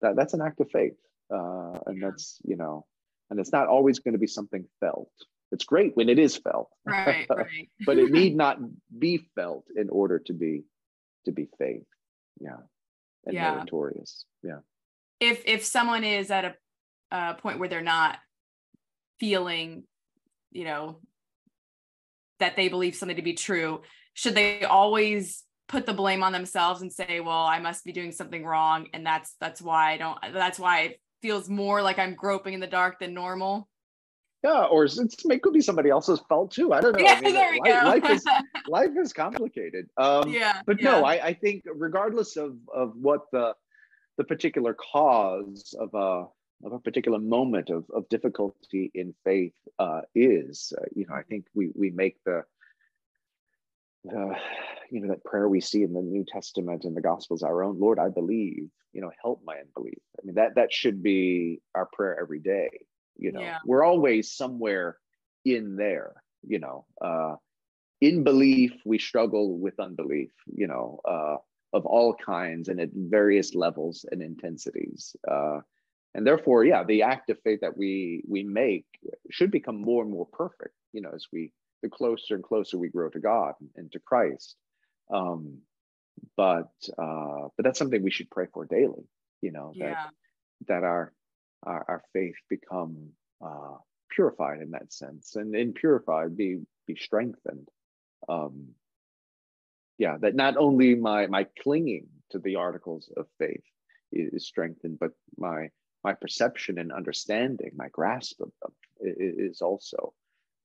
[0.02, 0.94] that that's an act of faith
[1.34, 2.86] uh, and that's you know
[3.30, 5.12] and it's not always going to be something felt.
[5.52, 6.70] It's great when it is felt.
[6.86, 7.70] Right, right.
[7.86, 8.58] but it need not
[8.98, 10.64] be felt in order to be
[11.26, 11.84] to be faith
[12.40, 12.58] yeah.
[13.26, 13.52] And yeah.
[13.52, 14.26] meritorious.
[14.44, 14.60] Yeah.
[15.20, 16.56] If if someone is at a,
[17.12, 18.20] a point where they're not
[19.20, 19.84] feeling
[20.52, 21.00] you know
[22.40, 23.82] that they believe something to be true
[24.14, 28.12] should they always put the blame on themselves and say well i must be doing
[28.12, 32.54] something wrong and that's that's why i don't that's why feels more like i'm groping
[32.54, 33.68] in the dark than normal
[34.44, 37.22] yeah or it's, it could be somebody else's fault too i don't know yeah, I
[37.22, 37.88] mean, there we life, go.
[37.88, 38.26] life is
[38.68, 40.92] life is complicated um yeah but yeah.
[40.92, 43.56] no I, I think regardless of of what the
[44.18, 46.28] the particular cause of a
[46.64, 50.74] of a particular moment of, of difficulty in faith uh, is.
[50.78, 52.44] Uh, you know, I think we we make the
[54.04, 54.36] the
[54.92, 57.80] you know that prayer we see in the New Testament and the Gospels our own.
[57.80, 58.70] Lord, I believe.
[58.94, 60.00] You know, help my unbelief.
[60.20, 62.70] I mean that that should be our prayer every day.
[63.18, 63.60] You know, yeah.
[63.66, 64.98] we're always somewhere
[65.46, 66.14] in there.
[66.48, 67.36] You know, uh,
[68.02, 70.32] in belief we struggle with unbelief.
[70.54, 71.00] You know.
[71.06, 71.38] Uh,
[71.74, 75.16] of all kinds and at various levels and intensities.
[75.30, 75.60] Uh,
[76.16, 78.86] and therefore, yeah, the act of faith that we we make
[79.30, 80.74] should become more and more perfect.
[80.94, 81.52] You know, as we
[81.82, 84.56] the closer and closer we grow to God and to Christ.
[85.12, 85.60] Um,
[86.36, 89.06] but uh, but that's something we should pray for daily.
[89.42, 90.08] You know that yeah.
[90.68, 91.14] that our,
[91.64, 93.10] our, our faith become
[93.44, 93.78] uh,
[94.10, 97.70] purified in that sense, and in purified be be strengthened.
[98.28, 98.70] Um,
[99.98, 103.64] yeah, that not only my my clinging to the articles of faith
[104.12, 105.70] is strengthened, but my
[106.04, 110.14] my perception and understanding, my grasp of them is also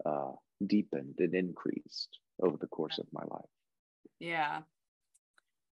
[0.05, 0.33] uh,
[0.67, 3.51] deepened and increased over the course of my life.
[4.19, 4.63] Yeah.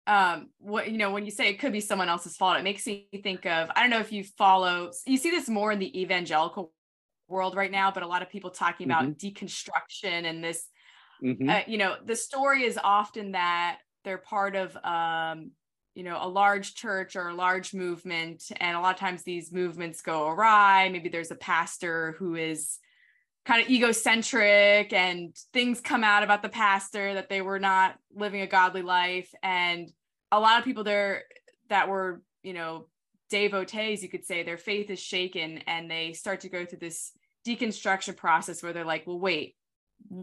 [0.07, 2.87] Um, what you know, when you say it could be someone else's fault, it makes
[2.87, 6.01] me think of I don't know if you follow you see this more in the
[6.01, 6.73] evangelical
[7.29, 9.27] world right now, but a lot of people talking about mm-hmm.
[9.27, 10.67] deconstruction and this
[11.23, 11.49] mm-hmm.
[11.49, 15.53] uh, you know, the story is often that they're part of um,
[15.95, 19.53] you know a large church or a large movement and a lot of times these
[19.53, 22.79] movements go awry maybe there's a pastor who is
[23.47, 28.43] kind of egocentric and things come out about the pastor that they were not living
[28.43, 29.33] a godly life.
[29.43, 29.91] And
[30.31, 31.25] a lot of people there
[31.69, 32.87] that were you know
[33.31, 37.13] devotees you could say their faith is shaken and they start to go through this
[37.47, 39.55] deconstruction process where they're like well wait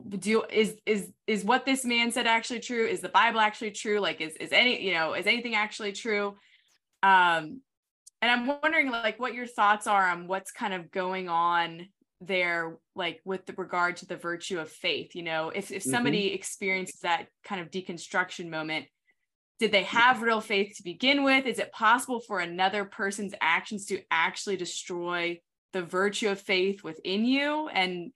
[0.10, 2.88] do is is is what this man said actually true?
[2.88, 4.00] Is the bible actually true?
[4.00, 6.36] Like is is any you know is anything actually true?
[7.04, 7.62] Um
[8.22, 11.88] and i'm wondering like what your thoughts are on what's kind of going on
[12.20, 15.50] there like with the regard to the virtue of faith you know?
[15.50, 16.36] If if somebody mm-hmm.
[16.36, 18.86] experiences that kind of deconstruction moment
[19.60, 21.48] did they have real faith to begin with?
[21.48, 25.40] Is it possible for another person's actions to actually destroy
[25.74, 27.68] the virtue of faith within you?
[27.68, 28.12] And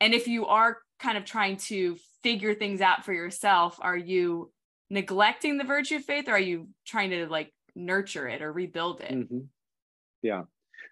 [0.00, 4.50] and if you are kind of trying to figure things out for yourself are you
[4.88, 9.00] neglecting the virtue of faith or are you trying to like nurture it or rebuild
[9.00, 9.12] it?
[9.12, 9.40] Mm-hmm.
[10.22, 10.42] yeah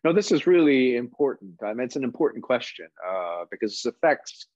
[0.05, 4.47] no this is really important i mean it's an important question uh, because it affects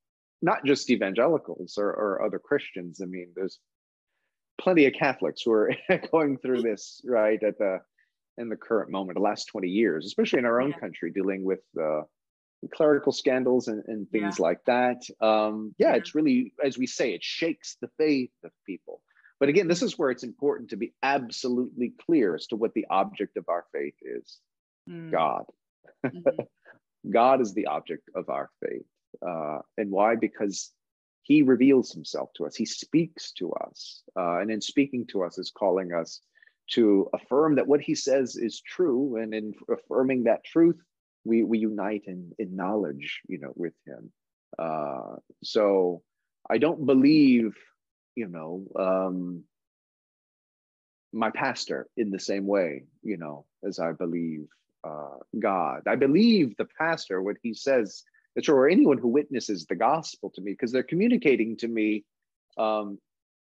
[0.41, 3.59] not just evangelicals or, or other christians i mean there's
[4.61, 5.73] plenty of catholics who are
[6.13, 7.81] going through this right at the
[8.37, 10.79] in the current moment the last 20 years especially in our own yeah.
[10.79, 12.03] country dealing with uh,
[12.75, 14.43] clerical scandals and, and things yeah.
[14.43, 15.03] like that.
[15.21, 19.01] Um, yeah, yeah, it's really, as we say, it shakes the faith of people.
[19.39, 22.87] But again, this is where it's important to be absolutely clear as to what the
[22.91, 24.39] object of our faith is
[24.89, 25.11] mm.
[25.11, 25.45] God.
[26.05, 26.43] Mm-hmm.
[27.11, 28.87] God is the object of our faith.
[29.27, 30.17] Uh, and why?
[30.17, 30.73] Because
[31.23, 34.03] he reveals himself to us, he speaks to us.
[34.17, 36.21] Uh, and in speaking to us, is calling us
[36.71, 39.17] to affirm that what he says is true.
[39.17, 40.77] And in affirming that truth,
[41.29, 44.11] we we unite in in knowledge you know with him
[44.59, 46.03] uh so
[46.51, 47.55] i don't believe
[48.15, 49.45] you know um
[51.13, 54.47] my pastor in the same way you know as i believe
[54.89, 58.05] uh god i believe the pastor what he says
[58.49, 62.05] or anyone who witnesses the gospel to me because they're communicating to me
[62.57, 62.99] um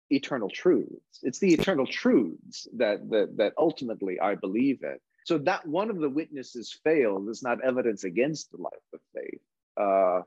[0.10, 5.66] eternal truths it's the eternal truths that that that ultimately i believe in so that
[5.66, 9.42] one of the witnesses failed is not evidence against the life of faith.
[9.78, 10.22] Uh,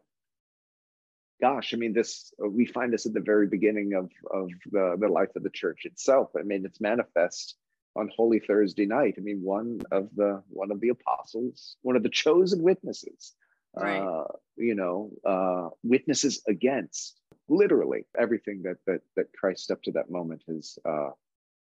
[1.40, 5.08] gosh, I mean, this we find this at the very beginning of of the the
[5.08, 6.30] life of the church itself.
[6.38, 7.56] I mean, it's manifest
[7.96, 9.14] on Holy Thursday night.
[9.18, 13.34] I mean, one of the one of the apostles, one of the chosen witnesses,
[13.74, 13.98] right.
[13.98, 14.24] uh,
[14.56, 20.42] you know, uh, witnesses against literally everything that that that Christ up to that moment
[20.48, 21.10] has uh,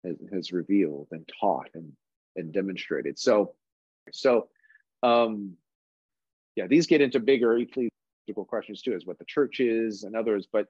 [0.04, 1.92] has, has revealed and taught and
[2.36, 3.18] and demonstrated.
[3.18, 3.54] So,
[4.12, 4.50] so
[5.04, 5.54] um,
[6.56, 10.48] yeah, these get into bigger ecclesiastical questions too, as what the church is and others.
[10.52, 10.68] But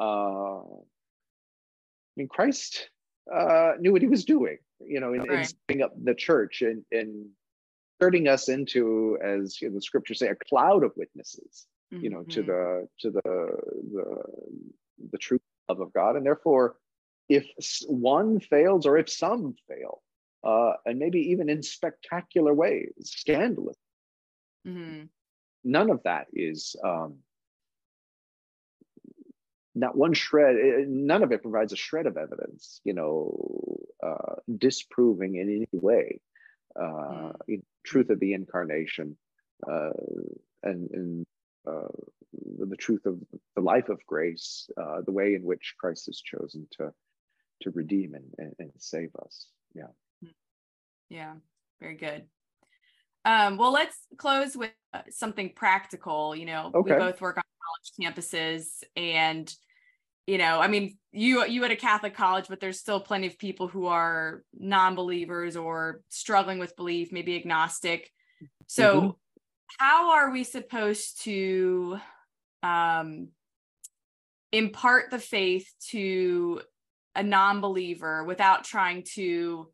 [0.00, 2.90] uh, I mean, Christ
[3.32, 5.38] uh, knew what he was doing, you know, in, right.
[5.40, 7.26] in setting up the church and and
[8.00, 12.04] turning us into, as you know, the scriptures say, a cloud of witnesses, mm-hmm.
[12.04, 12.50] you know, to mm-hmm.
[12.50, 13.22] the to the
[13.92, 14.22] the
[15.12, 16.76] the true love of God, and therefore,
[17.28, 17.46] if
[17.86, 20.02] one fails or if some fail,
[20.44, 23.76] uh, and maybe even in spectacular ways, scandalous.
[24.66, 25.04] Mm-hmm.
[25.64, 27.16] None of that is um,
[29.74, 30.56] not one shred.
[30.56, 35.68] Eh, none of it provides a shred of evidence, you know, uh, disproving in any
[35.72, 36.20] way
[36.76, 37.62] uh, mm.
[37.84, 39.16] truth of the incarnation
[39.70, 39.90] uh,
[40.62, 41.26] and, and
[41.66, 41.88] uh,
[42.58, 43.18] the truth of
[43.56, 46.92] the life of grace, uh, the way in which Christ has chosen to
[47.62, 49.46] to redeem and, and, and save us.
[49.74, 50.30] Yeah.
[51.10, 51.34] Yeah,
[51.78, 52.24] very good.
[53.26, 56.34] Um, well, let's close with uh, something practical.
[56.34, 56.94] You know, okay.
[56.94, 59.52] we both work on college campuses, and
[60.26, 63.38] you know, I mean, you you at a Catholic college, but there's still plenty of
[63.38, 68.10] people who are non-believers or struggling with belief, maybe agnostic.
[68.66, 69.10] So, mm-hmm.
[69.78, 71.98] how are we supposed to
[72.62, 73.28] um,
[74.52, 76.60] impart the faith to
[77.14, 79.68] a non-believer without trying to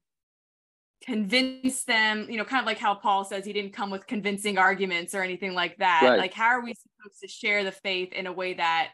[1.05, 4.57] convince them you know kind of like how paul says he didn't come with convincing
[4.57, 6.19] arguments or anything like that right.
[6.19, 6.75] like how are we
[7.07, 8.91] supposed to share the faith in a way that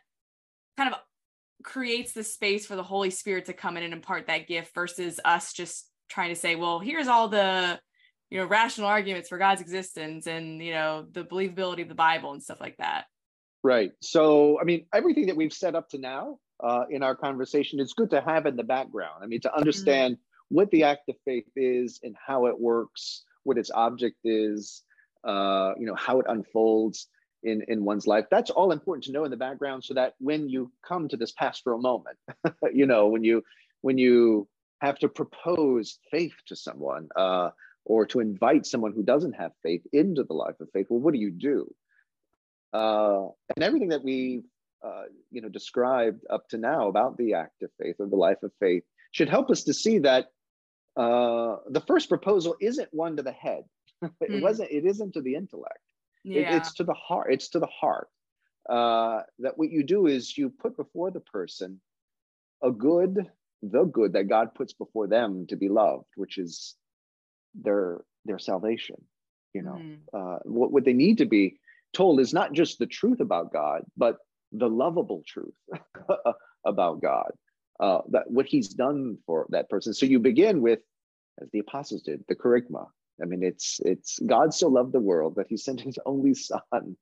[0.76, 0.98] kind of
[1.62, 5.20] creates the space for the holy spirit to come in and impart that gift versus
[5.24, 7.78] us just trying to say well here's all the
[8.30, 12.32] you know rational arguments for god's existence and you know the believability of the bible
[12.32, 13.04] and stuff like that.
[13.62, 13.92] Right.
[14.00, 17.94] So i mean everything that we've set up to now uh, in our conversation it's
[17.94, 19.22] good to have in the background.
[19.22, 19.58] I mean to mm-hmm.
[19.58, 24.18] understand mm-hmm what the act of faith is and how it works, what its object
[24.22, 24.82] is,
[25.24, 27.08] uh, you know, how it unfolds
[27.42, 28.26] in, in one's life.
[28.30, 31.32] That's all important to know in the background so that when you come to this
[31.32, 32.18] pastoral moment,
[32.72, 33.42] you know, when you
[33.80, 34.48] when you
[34.80, 37.50] have to propose faith to someone uh,
[37.84, 41.14] or to invite someone who doesn't have faith into the life of faith, well, what
[41.14, 41.72] do you do?
[42.72, 44.44] Uh, and everything that we've
[44.84, 48.42] uh, you know described up to now about the act of faith or the life
[48.42, 48.82] of faith
[49.12, 50.26] should help us to see that
[50.96, 53.64] uh, the first proposal isn't one to the head.
[54.02, 54.42] it mm.
[54.42, 54.70] wasn't.
[54.70, 55.78] It isn't to the intellect.
[56.24, 56.54] Yeah.
[56.54, 57.32] It, it's to the heart.
[57.32, 58.08] It's to the heart.
[58.68, 61.80] Uh, that what you do is you put before the person
[62.62, 63.28] a good,
[63.62, 66.76] the good that God puts before them to be loved, which is
[67.54, 68.96] their their salvation.
[69.52, 69.98] You know, mm.
[70.14, 71.58] uh, what what they need to be
[71.92, 74.18] told is not just the truth about God, but
[74.52, 75.54] the lovable truth
[76.64, 77.32] about God
[77.80, 79.92] uh, that what he's done for that person.
[79.92, 80.78] So you begin with,
[81.40, 82.86] as the apostles did, the kerygma.
[83.22, 86.96] I mean, it's it's God so loved the world that he sent his only son,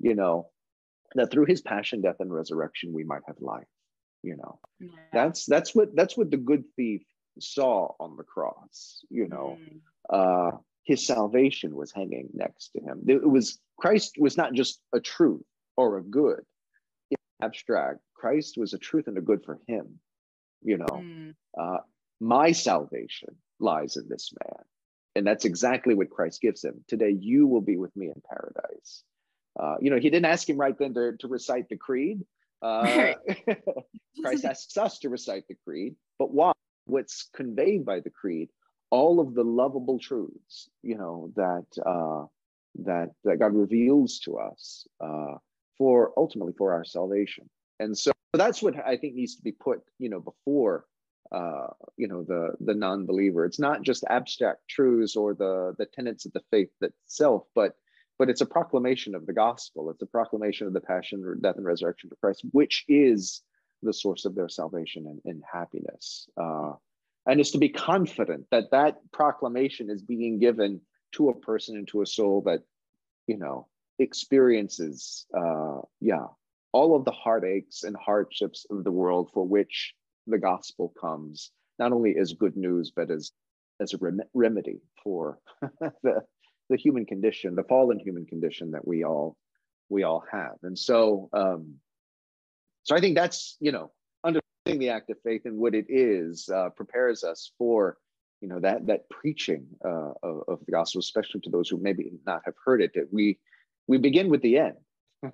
[0.00, 0.48] you know,
[1.14, 3.66] that through his passion, death, and resurrection we might have life.
[4.22, 4.88] You know, yeah.
[5.12, 7.02] that's that's what that's what the good thief
[7.40, 9.04] saw on the cross.
[9.10, 9.80] You know, mm.
[10.10, 13.02] uh, his salvation was hanging next to him.
[13.08, 15.42] It was Christ was not just a truth
[15.76, 16.42] or a good
[17.42, 17.98] abstract.
[18.14, 19.98] Christ was a truth and a good for him
[20.64, 21.34] you know mm.
[21.58, 21.78] uh,
[22.20, 24.64] my salvation lies in this man
[25.14, 26.84] and that's exactly what christ gives him.
[26.88, 29.02] Today you will be with me in paradise.
[29.58, 32.24] Uh, you know he didn't ask him right then to, to recite the creed.
[32.62, 33.14] Uh,
[34.22, 36.52] christ asks us to recite the creed but why?
[36.84, 38.48] What's conveyed by the creed?
[38.90, 42.26] All of the lovable truths you know that uh,
[42.84, 45.34] that that god reveals to us uh,
[45.76, 47.48] for ultimately for our salvation.
[47.80, 50.84] And so that's what I think needs to be put, you know, before,
[51.30, 53.44] uh, you know, the the non-believer.
[53.44, 57.76] It's not just abstract truths or the the tenets of the faith itself, but
[58.18, 59.90] but it's a proclamation of the gospel.
[59.90, 63.42] It's a proclamation of the passion, death, and resurrection of Christ, which is
[63.82, 66.28] the source of their salvation and, and happiness.
[66.36, 66.72] Uh,
[67.26, 70.80] and it's to be confident that that proclamation is being given
[71.12, 72.62] to a person and to a soul that,
[73.26, 73.66] you know,
[73.98, 76.26] experiences, uh, yeah,
[76.72, 79.94] all of the heartaches and hardships of the world for which
[80.26, 83.32] the gospel comes, not only as good news, but as,
[83.80, 85.38] as a rem- remedy for
[86.02, 86.22] the,
[86.68, 89.36] the human condition, the fallen human condition that we all
[89.88, 90.54] we all have.
[90.62, 91.74] And so um,
[92.84, 93.92] so I think that's, you know,
[94.24, 97.98] understanding the act of faith and what it is uh, prepares us for
[98.40, 102.10] you know that that preaching uh, of, of, the gospel, especially to those who maybe
[102.26, 102.90] not have heard it.
[102.94, 103.38] That we
[103.86, 104.76] we begin with the end.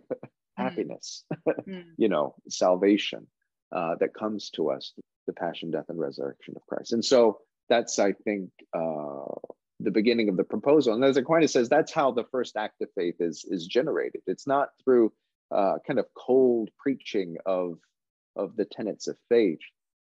[0.58, 0.64] Mm.
[0.64, 1.24] happiness,
[1.68, 1.84] mm.
[1.96, 3.28] you know, salvation
[3.72, 4.92] uh, that comes to us,
[5.26, 6.92] the passion, death, and resurrection of Christ.
[6.92, 9.34] And so that's, I think, uh,
[9.80, 10.94] the beginning of the proposal.
[10.94, 14.22] And as Aquinas says, that's how the first act of faith is is generated.
[14.26, 15.12] It's not through
[15.50, 17.78] uh, kind of cold preaching of
[18.36, 19.60] of the tenets of faith,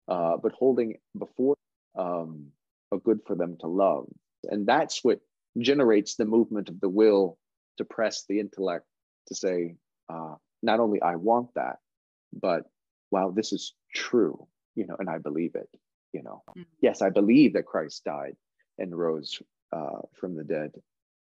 [0.08, 1.58] uh, but holding before
[1.97, 2.47] um,
[2.93, 4.08] a good for them to love.
[4.49, 5.20] And that's what
[5.58, 7.38] generates the movement of the will
[7.78, 8.86] to press the intellect
[9.28, 9.76] to say,
[10.10, 11.78] uh, not only I want that,
[12.34, 12.64] but
[13.12, 15.70] wow, this is true, you know, and I believe it,
[16.14, 16.43] you know.
[16.49, 16.62] Mm-hmm.
[16.82, 18.36] Yes, I believe that Christ died
[18.78, 19.39] and rose
[19.72, 20.72] uh, from the dead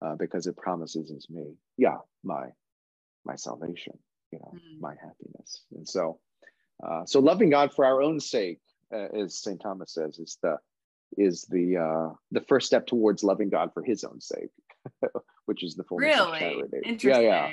[0.01, 2.47] uh, because it promises is me, yeah, my
[3.25, 3.97] my salvation,
[4.31, 4.81] you know, mm-hmm.
[4.81, 5.63] my happiness.
[5.75, 6.19] And so,
[6.83, 8.59] uh, so loving God for our own sake,
[8.93, 10.57] uh, as Saint Thomas says, is the
[11.17, 14.51] is the uh, the first step towards loving God for His own sake.
[15.49, 16.31] which is the fullness really?
[16.31, 16.77] of charity.
[16.85, 17.23] Interesting.
[17.23, 17.49] Yeah,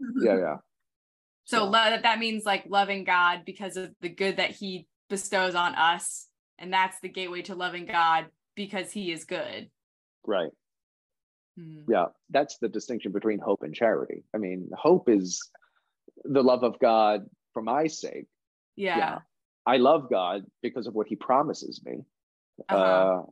[0.22, 0.56] yeah, yeah, yeah.
[1.50, 1.64] So, so.
[1.64, 6.28] Lo- that means like loving God because of the good that He bestows on us,
[6.58, 9.68] and that's the gateway to loving God because He is good.
[10.24, 10.52] Right.
[11.58, 11.80] Hmm.
[11.88, 14.22] Yeah, that's the distinction between hope and charity.
[14.32, 15.50] I mean, hope is
[16.24, 18.26] the love of God for my sake.
[18.76, 18.98] Yeah.
[18.98, 19.18] yeah.
[19.66, 22.04] I love God because of what He promises me.
[22.68, 22.76] Uh-huh.
[22.76, 23.22] Uh,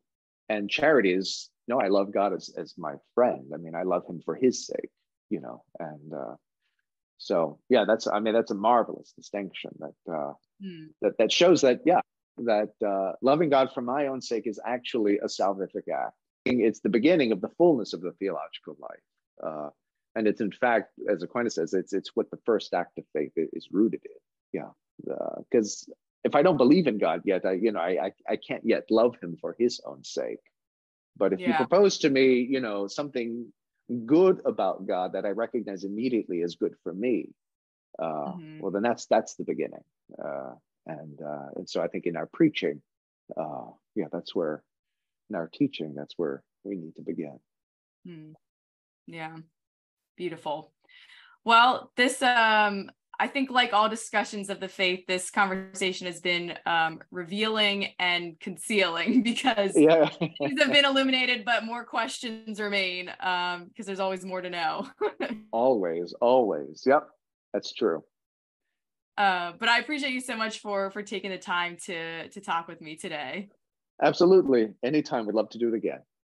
[0.49, 3.53] and charity is no, I love God as as my friend.
[3.55, 4.91] I mean, I love Him for His sake,
[5.31, 5.63] you know.
[5.79, 6.35] And uh,
[7.19, 10.87] so, yeah, that's I mean, that's a marvelous distinction that uh, hmm.
[11.03, 12.01] that that shows that yeah,
[12.39, 16.15] that uh, loving God for my own sake is actually a salvific act.
[16.45, 19.45] It's the beginning of the fullness of the theological life.
[19.45, 19.71] Uh,
[20.15, 23.33] and it's in fact, as Aquinas says, it's it's what the first act of faith
[23.37, 24.61] is rooted in.
[24.61, 25.15] Yeah,
[25.51, 25.89] because
[26.25, 28.85] if I don't believe in God yet, I you know I, I I can't yet
[28.91, 30.41] love Him for His own sake.
[31.17, 31.49] But if yeah.
[31.49, 33.53] you propose to me, you know, something
[34.07, 37.31] good about God that I recognize immediately as good for me,
[37.99, 38.61] uh, mm-hmm.
[38.61, 39.85] well, then that's that's the beginning.
[40.23, 40.53] Uh,
[40.87, 42.81] and uh, and so I think in our preaching,
[43.37, 44.63] uh, yeah, that's where
[45.31, 47.39] in our teaching, that's where we need to begin.
[48.07, 48.33] Hmm.
[49.07, 49.37] Yeah,
[50.17, 50.73] beautiful.
[51.45, 52.91] Well, this um,
[53.21, 58.39] I think, like all discussions of the faith, this conversation has been um, revealing and
[58.39, 60.09] concealing because yeah.
[60.39, 64.87] things have been illuminated, but more questions remain because um, there's always more to know.
[65.53, 66.85] always, always.
[66.87, 67.09] Yep,
[67.53, 68.05] that's true.
[69.17, 72.69] Uh, but I appreciate you so much for for taking the time to to talk
[72.69, 73.49] with me today.
[74.01, 74.75] Absolutely.
[74.85, 75.27] Anytime.
[75.27, 75.99] We'd love to do it again.